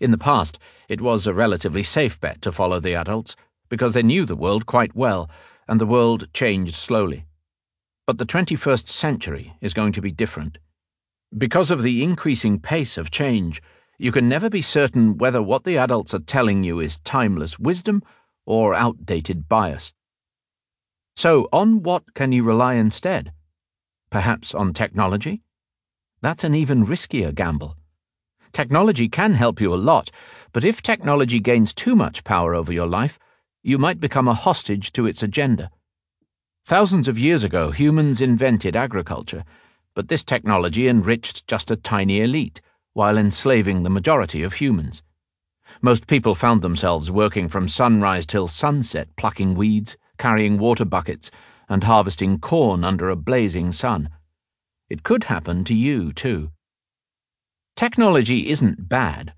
In 0.00 0.10
the 0.10 0.18
past, 0.18 0.58
it 0.88 1.00
was 1.00 1.26
a 1.26 1.34
relatively 1.34 1.82
safe 1.82 2.20
bet 2.20 2.42
to 2.42 2.52
follow 2.52 2.80
the 2.80 2.94
adults 2.94 3.36
because 3.68 3.94
they 3.94 4.02
knew 4.02 4.24
the 4.24 4.36
world 4.36 4.66
quite 4.66 4.96
well, 4.96 5.30
and 5.68 5.80
the 5.80 5.86
world 5.86 6.32
changed 6.32 6.74
slowly. 6.74 7.26
But 8.06 8.18
the 8.18 8.26
21st 8.26 8.88
century 8.88 9.54
is 9.60 9.74
going 9.74 9.92
to 9.92 10.00
be 10.00 10.12
different. 10.12 10.58
Because 11.36 11.70
of 11.70 11.82
the 11.82 12.02
increasing 12.02 12.60
pace 12.60 12.96
of 12.96 13.10
change, 13.10 13.60
you 13.98 14.12
can 14.12 14.28
never 14.28 14.48
be 14.48 14.62
certain 14.62 15.18
whether 15.18 15.42
what 15.42 15.64
the 15.64 15.76
adults 15.78 16.14
are 16.14 16.20
telling 16.20 16.62
you 16.62 16.78
is 16.78 16.98
timeless 16.98 17.58
wisdom 17.58 18.02
or 18.44 18.74
outdated 18.74 19.48
bias. 19.48 19.92
So, 21.16 21.48
on 21.52 21.82
what 21.82 22.14
can 22.14 22.32
you 22.32 22.44
rely 22.44 22.74
instead? 22.74 23.32
Perhaps 24.10 24.54
on 24.54 24.72
technology? 24.72 25.42
That's 26.22 26.44
an 26.44 26.54
even 26.54 26.86
riskier 26.86 27.34
gamble. 27.34 27.76
Technology 28.52 29.08
can 29.08 29.34
help 29.34 29.60
you 29.60 29.74
a 29.74 29.76
lot, 29.76 30.10
but 30.52 30.64
if 30.64 30.82
technology 30.82 31.40
gains 31.40 31.74
too 31.74 31.94
much 31.94 32.24
power 32.24 32.54
over 32.54 32.72
your 32.72 32.86
life, 32.86 33.18
you 33.62 33.78
might 33.78 34.00
become 34.00 34.28
a 34.28 34.34
hostage 34.34 34.92
to 34.92 35.06
its 35.06 35.22
agenda. 35.22 35.70
Thousands 36.64 37.08
of 37.08 37.18
years 37.18 37.44
ago, 37.44 37.70
humans 37.70 38.20
invented 38.20 38.74
agriculture 38.74 39.44
but 39.96 40.08
this 40.08 40.22
technology 40.22 40.88
enriched 40.88 41.46
just 41.46 41.70
a 41.70 41.76
tiny 41.76 42.20
elite 42.20 42.60
while 42.92 43.16
enslaving 43.16 43.82
the 43.82 43.90
majority 43.90 44.42
of 44.42 44.52
humans. 44.52 45.02
Most 45.80 46.06
people 46.06 46.34
found 46.34 46.60
themselves 46.60 47.10
working 47.10 47.48
from 47.48 47.66
sunrise 47.66 48.26
till 48.26 48.46
sunset, 48.46 49.08
plucking 49.16 49.54
weeds, 49.54 49.96
carrying 50.18 50.58
water 50.58 50.84
buckets, 50.84 51.30
and 51.70 51.82
harvesting 51.82 52.38
corn 52.38 52.84
under 52.84 53.08
a 53.08 53.16
blazing 53.16 53.72
sun. 53.72 54.10
It 54.88 55.02
could 55.02 55.24
happen 55.24 55.64
to 55.64 55.74
you, 55.74 56.12
too. 56.12 56.52
Technology 57.74 58.48
isn't 58.48 58.88
bad. 58.88 59.34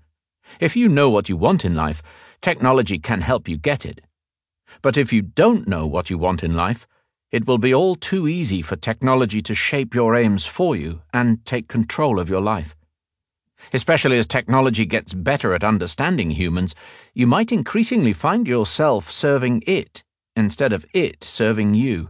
If 0.59 0.75
you 0.75 0.87
know 0.87 1.09
what 1.09 1.27
you 1.27 1.37
want 1.37 1.65
in 1.65 1.75
life, 1.75 2.01
technology 2.41 2.99
can 2.99 3.21
help 3.21 3.49
you 3.49 3.57
get 3.57 3.85
it. 3.85 4.01
But 4.81 4.97
if 4.97 5.11
you 5.11 5.21
don't 5.21 5.67
know 5.67 5.87
what 5.87 6.09
you 6.09 6.17
want 6.17 6.43
in 6.43 6.55
life, 6.55 6.87
it 7.31 7.47
will 7.47 7.57
be 7.57 7.73
all 7.73 7.95
too 7.95 8.27
easy 8.27 8.61
for 8.61 8.75
technology 8.75 9.41
to 9.41 9.55
shape 9.55 9.93
your 9.93 10.15
aims 10.15 10.45
for 10.45 10.75
you 10.75 11.01
and 11.13 11.43
take 11.45 11.67
control 11.67 12.19
of 12.19 12.29
your 12.29 12.41
life. 12.41 12.75
Especially 13.73 14.17
as 14.17 14.25
technology 14.25 14.85
gets 14.85 15.13
better 15.13 15.53
at 15.53 15.63
understanding 15.63 16.31
humans, 16.31 16.73
you 17.13 17.27
might 17.27 17.51
increasingly 17.51 18.13
find 18.13 18.47
yourself 18.47 19.11
serving 19.11 19.63
it 19.67 20.03
instead 20.35 20.71
of 20.73 20.85
it 20.93 21.23
serving 21.23 21.73
you. 21.73 22.09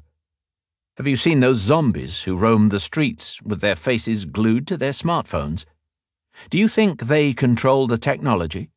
Have 1.00 1.08
you 1.08 1.16
seen 1.16 1.40
those 1.40 1.60
zombies 1.60 2.24
who 2.24 2.36
roam 2.36 2.68
the 2.68 2.80
streets 2.82 3.42
with 3.42 3.62
their 3.62 3.78
faces 3.78 4.26
glued 4.26 4.68
to 4.68 4.76
their 4.76 4.92
smartphones? 4.92 5.64
Do 6.50 6.58
you 6.58 6.68
think 6.68 7.04
they 7.04 7.32
control 7.32 7.88
the 7.88 7.98
technology, 7.98 8.70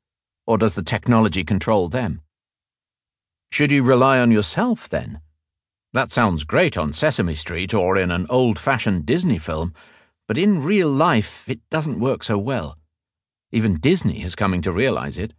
or 0.47 0.57
does 0.57 0.77
the 0.77 0.85
technology 0.85 1.43
control 1.43 1.89
them? 1.89 2.21
Should 3.51 3.73
you 3.73 3.83
rely 3.83 4.21
on 4.21 4.31
yourself, 4.31 4.89
then? 4.89 5.21
That 5.93 6.13
sounds 6.13 6.45
great 6.45 6.79
on 6.79 6.93
Sesame 6.93 7.35
Street 7.35 7.75
or 7.75 7.97
in 7.97 8.13
an 8.13 8.29
old 8.31 8.57
fashioned 8.57 9.05
Disney 9.05 9.39
film, 9.39 9.75
but 10.29 10.39
in 10.39 10.63
real 10.63 10.91
life 10.91 11.43
it 11.49 11.59
doesn't 11.71 11.99
work 11.99 12.23
so 12.23 12.39
well. 12.39 12.79
Even 13.51 13.81
Disney 13.81 14.23
is 14.23 14.37
coming 14.37 14.63
to 14.63 14.71
realize 14.71 15.19
it. 15.19 15.33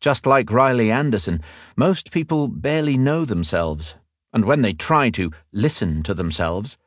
Just 0.00 0.26
like 0.26 0.50
Riley 0.50 0.90
Anderson, 0.90 1.42
most 1.76 2.10
people 2.10 2.48
barely 2.48 2.96
know 2.96 3.24
themselves, 3.24 3.94
and 4.38 4.44
when 4.44 4.62
they 4.62 4.72
try 4.72 5.10
to 5.10 5.32
listen 5.50 6.00
to 6.04 6.14
themselves, 6.14 6.78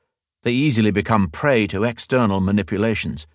they 0.43 0.53
easily 0.53 0.89
become 0.89 1.27
prey 1.27 1.67
to 1.67 1.83
external 1.83 2.39
manipulations. 2.39 3.27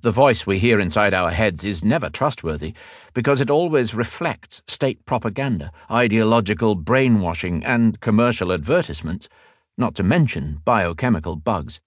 The 0.00 0.10
voice 0.10 0.46
we 0.46 0.58
hear 0.58 0.80
inside 0.80 1.12
our 1.12 1.30
heads 1.30 1.62
is 1.62 1.84
never 1.84 2.08
trustworthy 2.08 2.72
because 3.12 3.42
it 3.42 3.50
always 3.50 3.94
reflects 3.94 4.62
state 4.66 5.04
propaganda, 5.04 5.70
ideological 5.90 6.76
brainwashing, 6.76 7.62
and 7.62 8.00
commercial 8.00 8.52
advertisements, 8.52 9.28
not 9.76 9.94
to 9.96 10.02
mention 10.02 10.62
biochemical 10.64 11.36
bugs. 11.36 11.82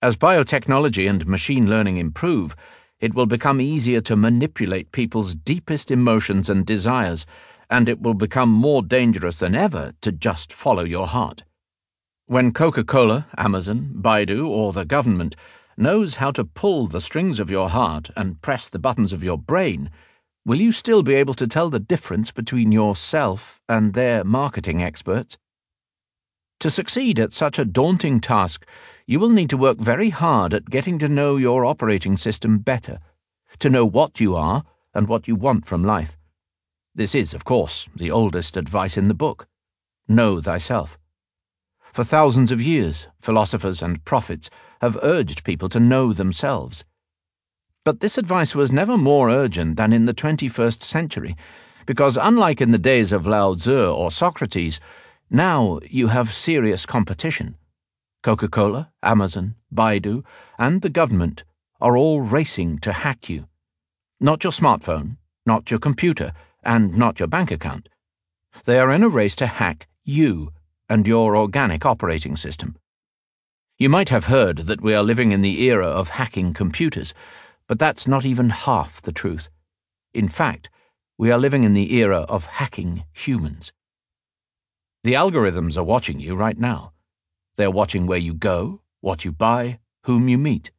As 0.00 0.14
biotechnology 0.14 1.10
and 1.10 1.26
machine 1.26 1.68
learning 1.68 1.96
improve, 1.96 2.54
it 3.00 3.14
will 3.14 3.26
become 3.26 3.60
easier 3.60 4.00
to 4.02 4.14
manipulate 4.14 4.92
people's 4.92 5.34
deepest 5.34 5.90
emotions 5.90 6.48
and 6.48 6.64
desires 6.64 7.26
and 7.70 7.88
it 7.88 8.02
will 8.02 8.14
become 8.14 8.50
more 8.50 8.82
dangerous 8.82 9.38
than 9.38 9.54
ever 9.54 9.92
to 10.00 10.10
just 10.10 10.52
follow 10.52 10.84
your 10.84 11.06
heart. 11.06 11.44
When 12.26 12.52
Coca 12.52 12.84
Cola, 12.84 13.26
Amazon, 13.38 13.92
Baidu, 13.94 14.46
or 14.46 14.72
the 14.72 14.84
government 14.84 15.36
knows 15.76 16.16
how 16.16 16.30
to 16.32 16.44
pull 16.44 16.86
the 16.86 17.00
strings 17.00 17.40
of 17.40 17.50
your 17.50 17.68
heart 17.70 18.10
and 18.16 18.42
press 18.42 18.68
the 18.68 18.78
buttons 18.78 19.12
of 19.12 19.24
your 19.24 19.38
brain, 19.38 19.90
will 20.44 20.60
you 20.60 20.72
still 20.72 21.02
be 21.02 21.14
able 21.14 21.34
to 21.34 21.46
tell 21.46 21.70
the 21.70 21.80
difference 21.80 22.30
between 22.30 22.72
yourself 22.72 23.60
and 23.68 23.94
their 23.94 24.24
marketing 24.24 24.82
experts? 24.82 25.38
To 26.60 26.70
succeed 26.70 27.18
at 27.18 27.32
such 27.32 27.58
a 27.58 27.64
daunting 27.64 28.20
task, 28.20 28.66
you 29.06 29.18
will 29.18 29.30
need 29.30 29.48
to 29.50 29.56
work 29.56 29.78
very 29.78 30.10
hard 30.10 30.52
at 30.52 30.70
getting 30.70 30.98
to 30.98 31.08
know 31.08 31.36
your 31.36 31.64
operating 31.64 32.16
system 32.16 32.58
better, 32.58 32.98
to 33.58 33.70
know 33.70 33.86
what 33.86 34.20
you 34.20 34.36
are 34.36 34.64
and 34.94 35.08
what 35.08 35.26
you 35.26 35.34
want 35.34 35.66
from 35.66 35.82
life. 35.82 36.19
This 37.00 37.14
is, 37.14 37.32
of 37.32 37.46
course, 37.46 37.88
the 37.96 38.10
oldest 38.10 38.58
advice 38.58 38.98
in 38.98 39.08
the 39.08 39.14
book 39.14 39.48
know 40.06 40.38
thyself. 40.38 40.98
For 41.94 42.04
thousands 42.04 42.52
of 42.52 42.60
years, 42.60 43.06
philosophers 43.18 43.80
and 43.80 44.04
prophets 44.04 44.50
have 44.82 44.98
urged 45.02 45.42
people 45.42 45.70
to 45.70 45.80
know 45.80 46.12
themselves. 46.12 46.84
But 47.86 48.00
this 48.00 48.18
advice 48.18 48.54
was 48.54 48.70
never 48.70 48.98
more 48.98 49.30
urgent 49.30 49.78
than 49.78 49.94
in 49.94 50.04
the 50.04 50.12
21st 50.12 50.82
century, 50.82 51.38
because 51.86 52.18
unlike 52.20 52.60
in 52.60 52.70
the 52.70 52.76
days 52.76 53.12
of 53.12 53.26
Lao 53.26 53.54
Tzu 53.54 53.88
or 53.90 54.10
Socrates, 54.10 54.78
now 55.30 55.80
you 55.88 56.08
have 56.08 56.34
serious 56.34 56.84
competition. 56.84 57.56
Coca 58.22 58.46
Cola, 58.48 58.92
Amazon, 59.02 59.54
Baidu, 59.74 60.22
and 60.58 60.82
the 60.82 60.90
government 60.90 61.44
are 61.80 61.96
all 61.96 62.20
racing 62.20 62.78
to 62.80 62.92
hack 62.92 63.30
you. 63.30 63.48
Not 64.20 64.44
your 64.44 64.52
smartphone, 64.52 65.16
not 65.46 65.70
your 65.70 65.80
computer, 65.80 66.34
and 66.62 66.96
not 66.96 67.18
your 67.18 67.28
bank 67.28 67.50
account. 67.50 67.88
They 68.64 68.78
are 68.78 68.90
in 68.90 69.02
a 69.02 69.08
race 69.08 69.36
to 69.36 69.46
hack 69.46 69.86
you 70.04 70.52
and 70.88 71.06
your 71.06 71.36
organic 71.36 71.86
operating 71.86 72.36
system. 72.36 72.76
You 73.78 73.88
might 73.88 74.08
have 74.10 74.26
heard 74.26 74.58
that 74.58 74.82
we 74.82 74.94
are 74.94 75.02
living 75.02 75.32
in 75.32 75.40
the 75.40 75.62
era 75.62 75.86
of 75.86 76.10
hacking 76.10 76.52
computers, 76.52 77.14
but 77.66 77.78
that's 77.78 78.06
not 78.06 78.26
even 78.26 78.50
half 78.50 79.00
the 79.00 79.12
truth. 79.12 79.48
In 80.12 80.28
fact, 80.28 80.68
we 81.16 81.30
are 81.30 81.38
living 81.38 81.64
in 81.64 81.72
the 81.72 81.94
era 81.94 82.26
of 82.28 82.46
hacking 82.46 83.04
humans. 83.12 83.72
The 85.02 85.14
algorithms 85.14 85.76
are 85.76 85.84
watching 85.84 86.20
you 86.20 86.34
right 86.34 86.58
now. 86.58 86.92
They're 87.56 87.70
watching 87.70 88.06
where 88.06 88.18
you 88.18 88.34
go, 88.34 88.82
what 89.00 89.24
you 89.24 89.32
buy, 89.32 89.78
whom 90.04 90.28
you 90.28 90.36
meet. 90.36 90.72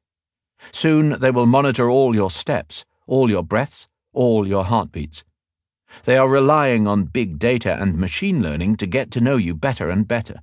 Soon 0.72 1.20
they 1.20 1.32
will 1.32 1.46
monitor 1.46 1.90
all 1.90 2.16
your 2.16 2.30
steps, 2.30 2.86
all 3.08 3.30
your 3.30 3.44
breaths, 3.44 3.88
all 4.14 4.48
your 4.48 4.66
heartbeats. 4.66 5.24
They 6.04 6.18
are 6.18 6.30
relying 6.30 6.88
on 6.88 7.06
big 7.06 7.40
data 7.40 7.78
and 7.80 7.98
machine 7.98 8.42
learning 8.42 8.78
to 8.78 8.88
get 8.88 9.12
to 9.12 9.22
know 9.22 9.38
you 9.38 9.54
better 9.56 9.90
and 9.90 10.08
better. 10.08 10.42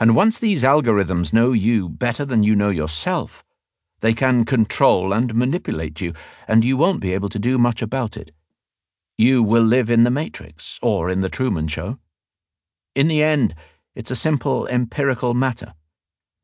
And 0.00 0.16
once 0.16 0.38
these 0.38 0.62
algorithms 0.62 1.32
know 1.32 1.52
you 1.52 1.88
better 1.88 2.24
than 2.24 2.42
you 2.42 2.56
know 2.56 2.70
yourself, 2.70 3.44
they 4.00 4.12
can 4.12 4.44
control 4.44 5.12
and 5.12 5.34
manipulate 5.34 6.00
you, 6.00 6.12
and 6.48 6.64
you 6.64 6.76
won't 6.76 7.00
be 7.00 7.14
able 7.14 7.28
to 7.28 7.38
do 7.38 7.56
much 7.56 7.80
about 7.80 8.16
it. 8.16 8.32
You 9.16 9.42
will 9.42 9.62
live 9.62 9.88
in 9.88 10.02
the 10.02 10.10
Matrix 10.10 10.78
or 10.82 11.08
in 11.08 11.20
the 11.20 11.28
Truman 11.28 11.68
Show. 11.68 11.98
In 12.94 13.08
the 13.08 13.22
end, 13.22 13.54
it's 13.94 14.10
a 14.10 14.16
simple 14.16 14.66
empirical 14.66 15.34
matter. 15.34 15.74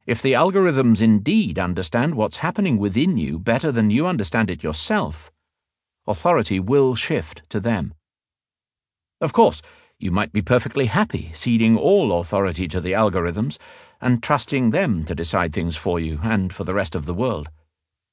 If 0.06 0.22
the 0.22 0.32
algorithms 0.32 1.02
indeed 1.02 1.58
understand 1.58 2.14
what's 2.14 2.38
happening 2.38 2.78
within 2.78 3.18
you 3.18 3.38
better 3.38 3.72
than 3.72 3.90
you 3.90 4.06
understand 4.06 4.50
it 4.50 4.62
yourself, 4.62 5.32
authority 6.06 6.60
will 6.60 6.94
shift 6.94 7.42
to 7.50 7.60
them. 7.60 7.92
Of 9.20 9.32
course, 9.32 9.60
you 9.98 10.10
might 10.10 10.32
be 10.32 10.40
perfectly 10.40 10.86
happy 10.86 11.30
ceding 11.34 11.76
all 11.76 12.18
authority 12.18 12.66
to 12.68 12.80
the 12.80 12.92
algorithms 12.92 13.58
and 14.00 14.22
trusting 14.22 14.70
them 14.70 15.04
to 15.04 15.14
decide 15.14 15.52
things 15.52 15.76
for 15.76 16.00
you 16.00 16.20
and 16.22 16.52
for 16.52 16.64
the 16.64 16.74
rest 16.74 16.94
of 16.94 17.04
the 17.04 17.14
world. 17.14 17.50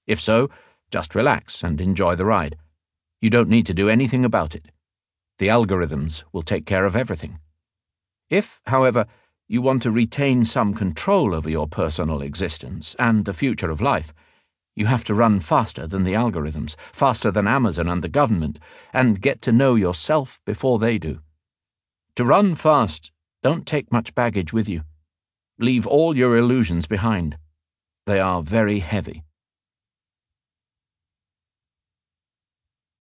If 0.06 0.20
so, 0.20 0.50
just 0.92 1.16
relax 1.16 1.64
and 1.64 1.80
enjoy 1.80 2.16
the 2.16 2.26
ride. 2.26 2.58
You 3.22 3.30
don't 3.30 3.50
need 3.50 3.66
to 3.68 3.74
do 3.74 3.88
anything 3.88 4.26
about 4.26 4.54
it. 4.54 4.66
The 5.38 5.48
algorithms 5.48 6.24
will 6.34 6.42
take 6.42 6.66
care 6.66 6.86
of 6.86 6.96
everything. 6.96 7.40
If, 8.30 8.60
however, 8.66 9.06
you 9.48 9.62
want 9.62 9.84
to 9.84 9.92
retain 9.92 10.44
some 10.44 10.74
control 10.74 11.34
over 11.34 11.50
your 11.50 11.68
personal 11.68 12.22
existence 12.22 12.96
and 13.00 13.24
the 13.24 13.34
future 13.34 13.72
of 13.72 13.80
life, 13.80 14.14
you 14.78 14.86
have 14.86 15.04
to 15.04 15.16
run 15.16 15.40
faster 15.40 15.88
than 15.88 16.04
the 16.04 16.14
algorithms, 16.14 16.76
faster 16.94 17.32
than 17.32 17.48
Amazon 17.48 17.90
and 17.90 18.04
the 18.04 18.08
government, 18.08 18.60
and 18.94 19.20
get 19.20 19.42
to 19.42 19.52
know 19.52 19.74
yourself 19.74 20.40
before 20.46 20.78
they 20.78 21.00
do. 21.00 21.20
To 22.16 22.24
run 22.24 22.54
fast, 22.54 23.12
don't 23.42 23.66
take 23.66 23.92
much 23.92 24.14
baggage 24.14 24.54
with 24.54 24.70
you. 24.70 24.84
Leave 25.58 25.88
all 25.88 26.16
your 26.16 26.38
illusions 26.38 26.86
behind. 26.86 27.40
They 28.06 28.20
are 28.20 28.44
very 28.44 28.78
heavy. 28.78 29.24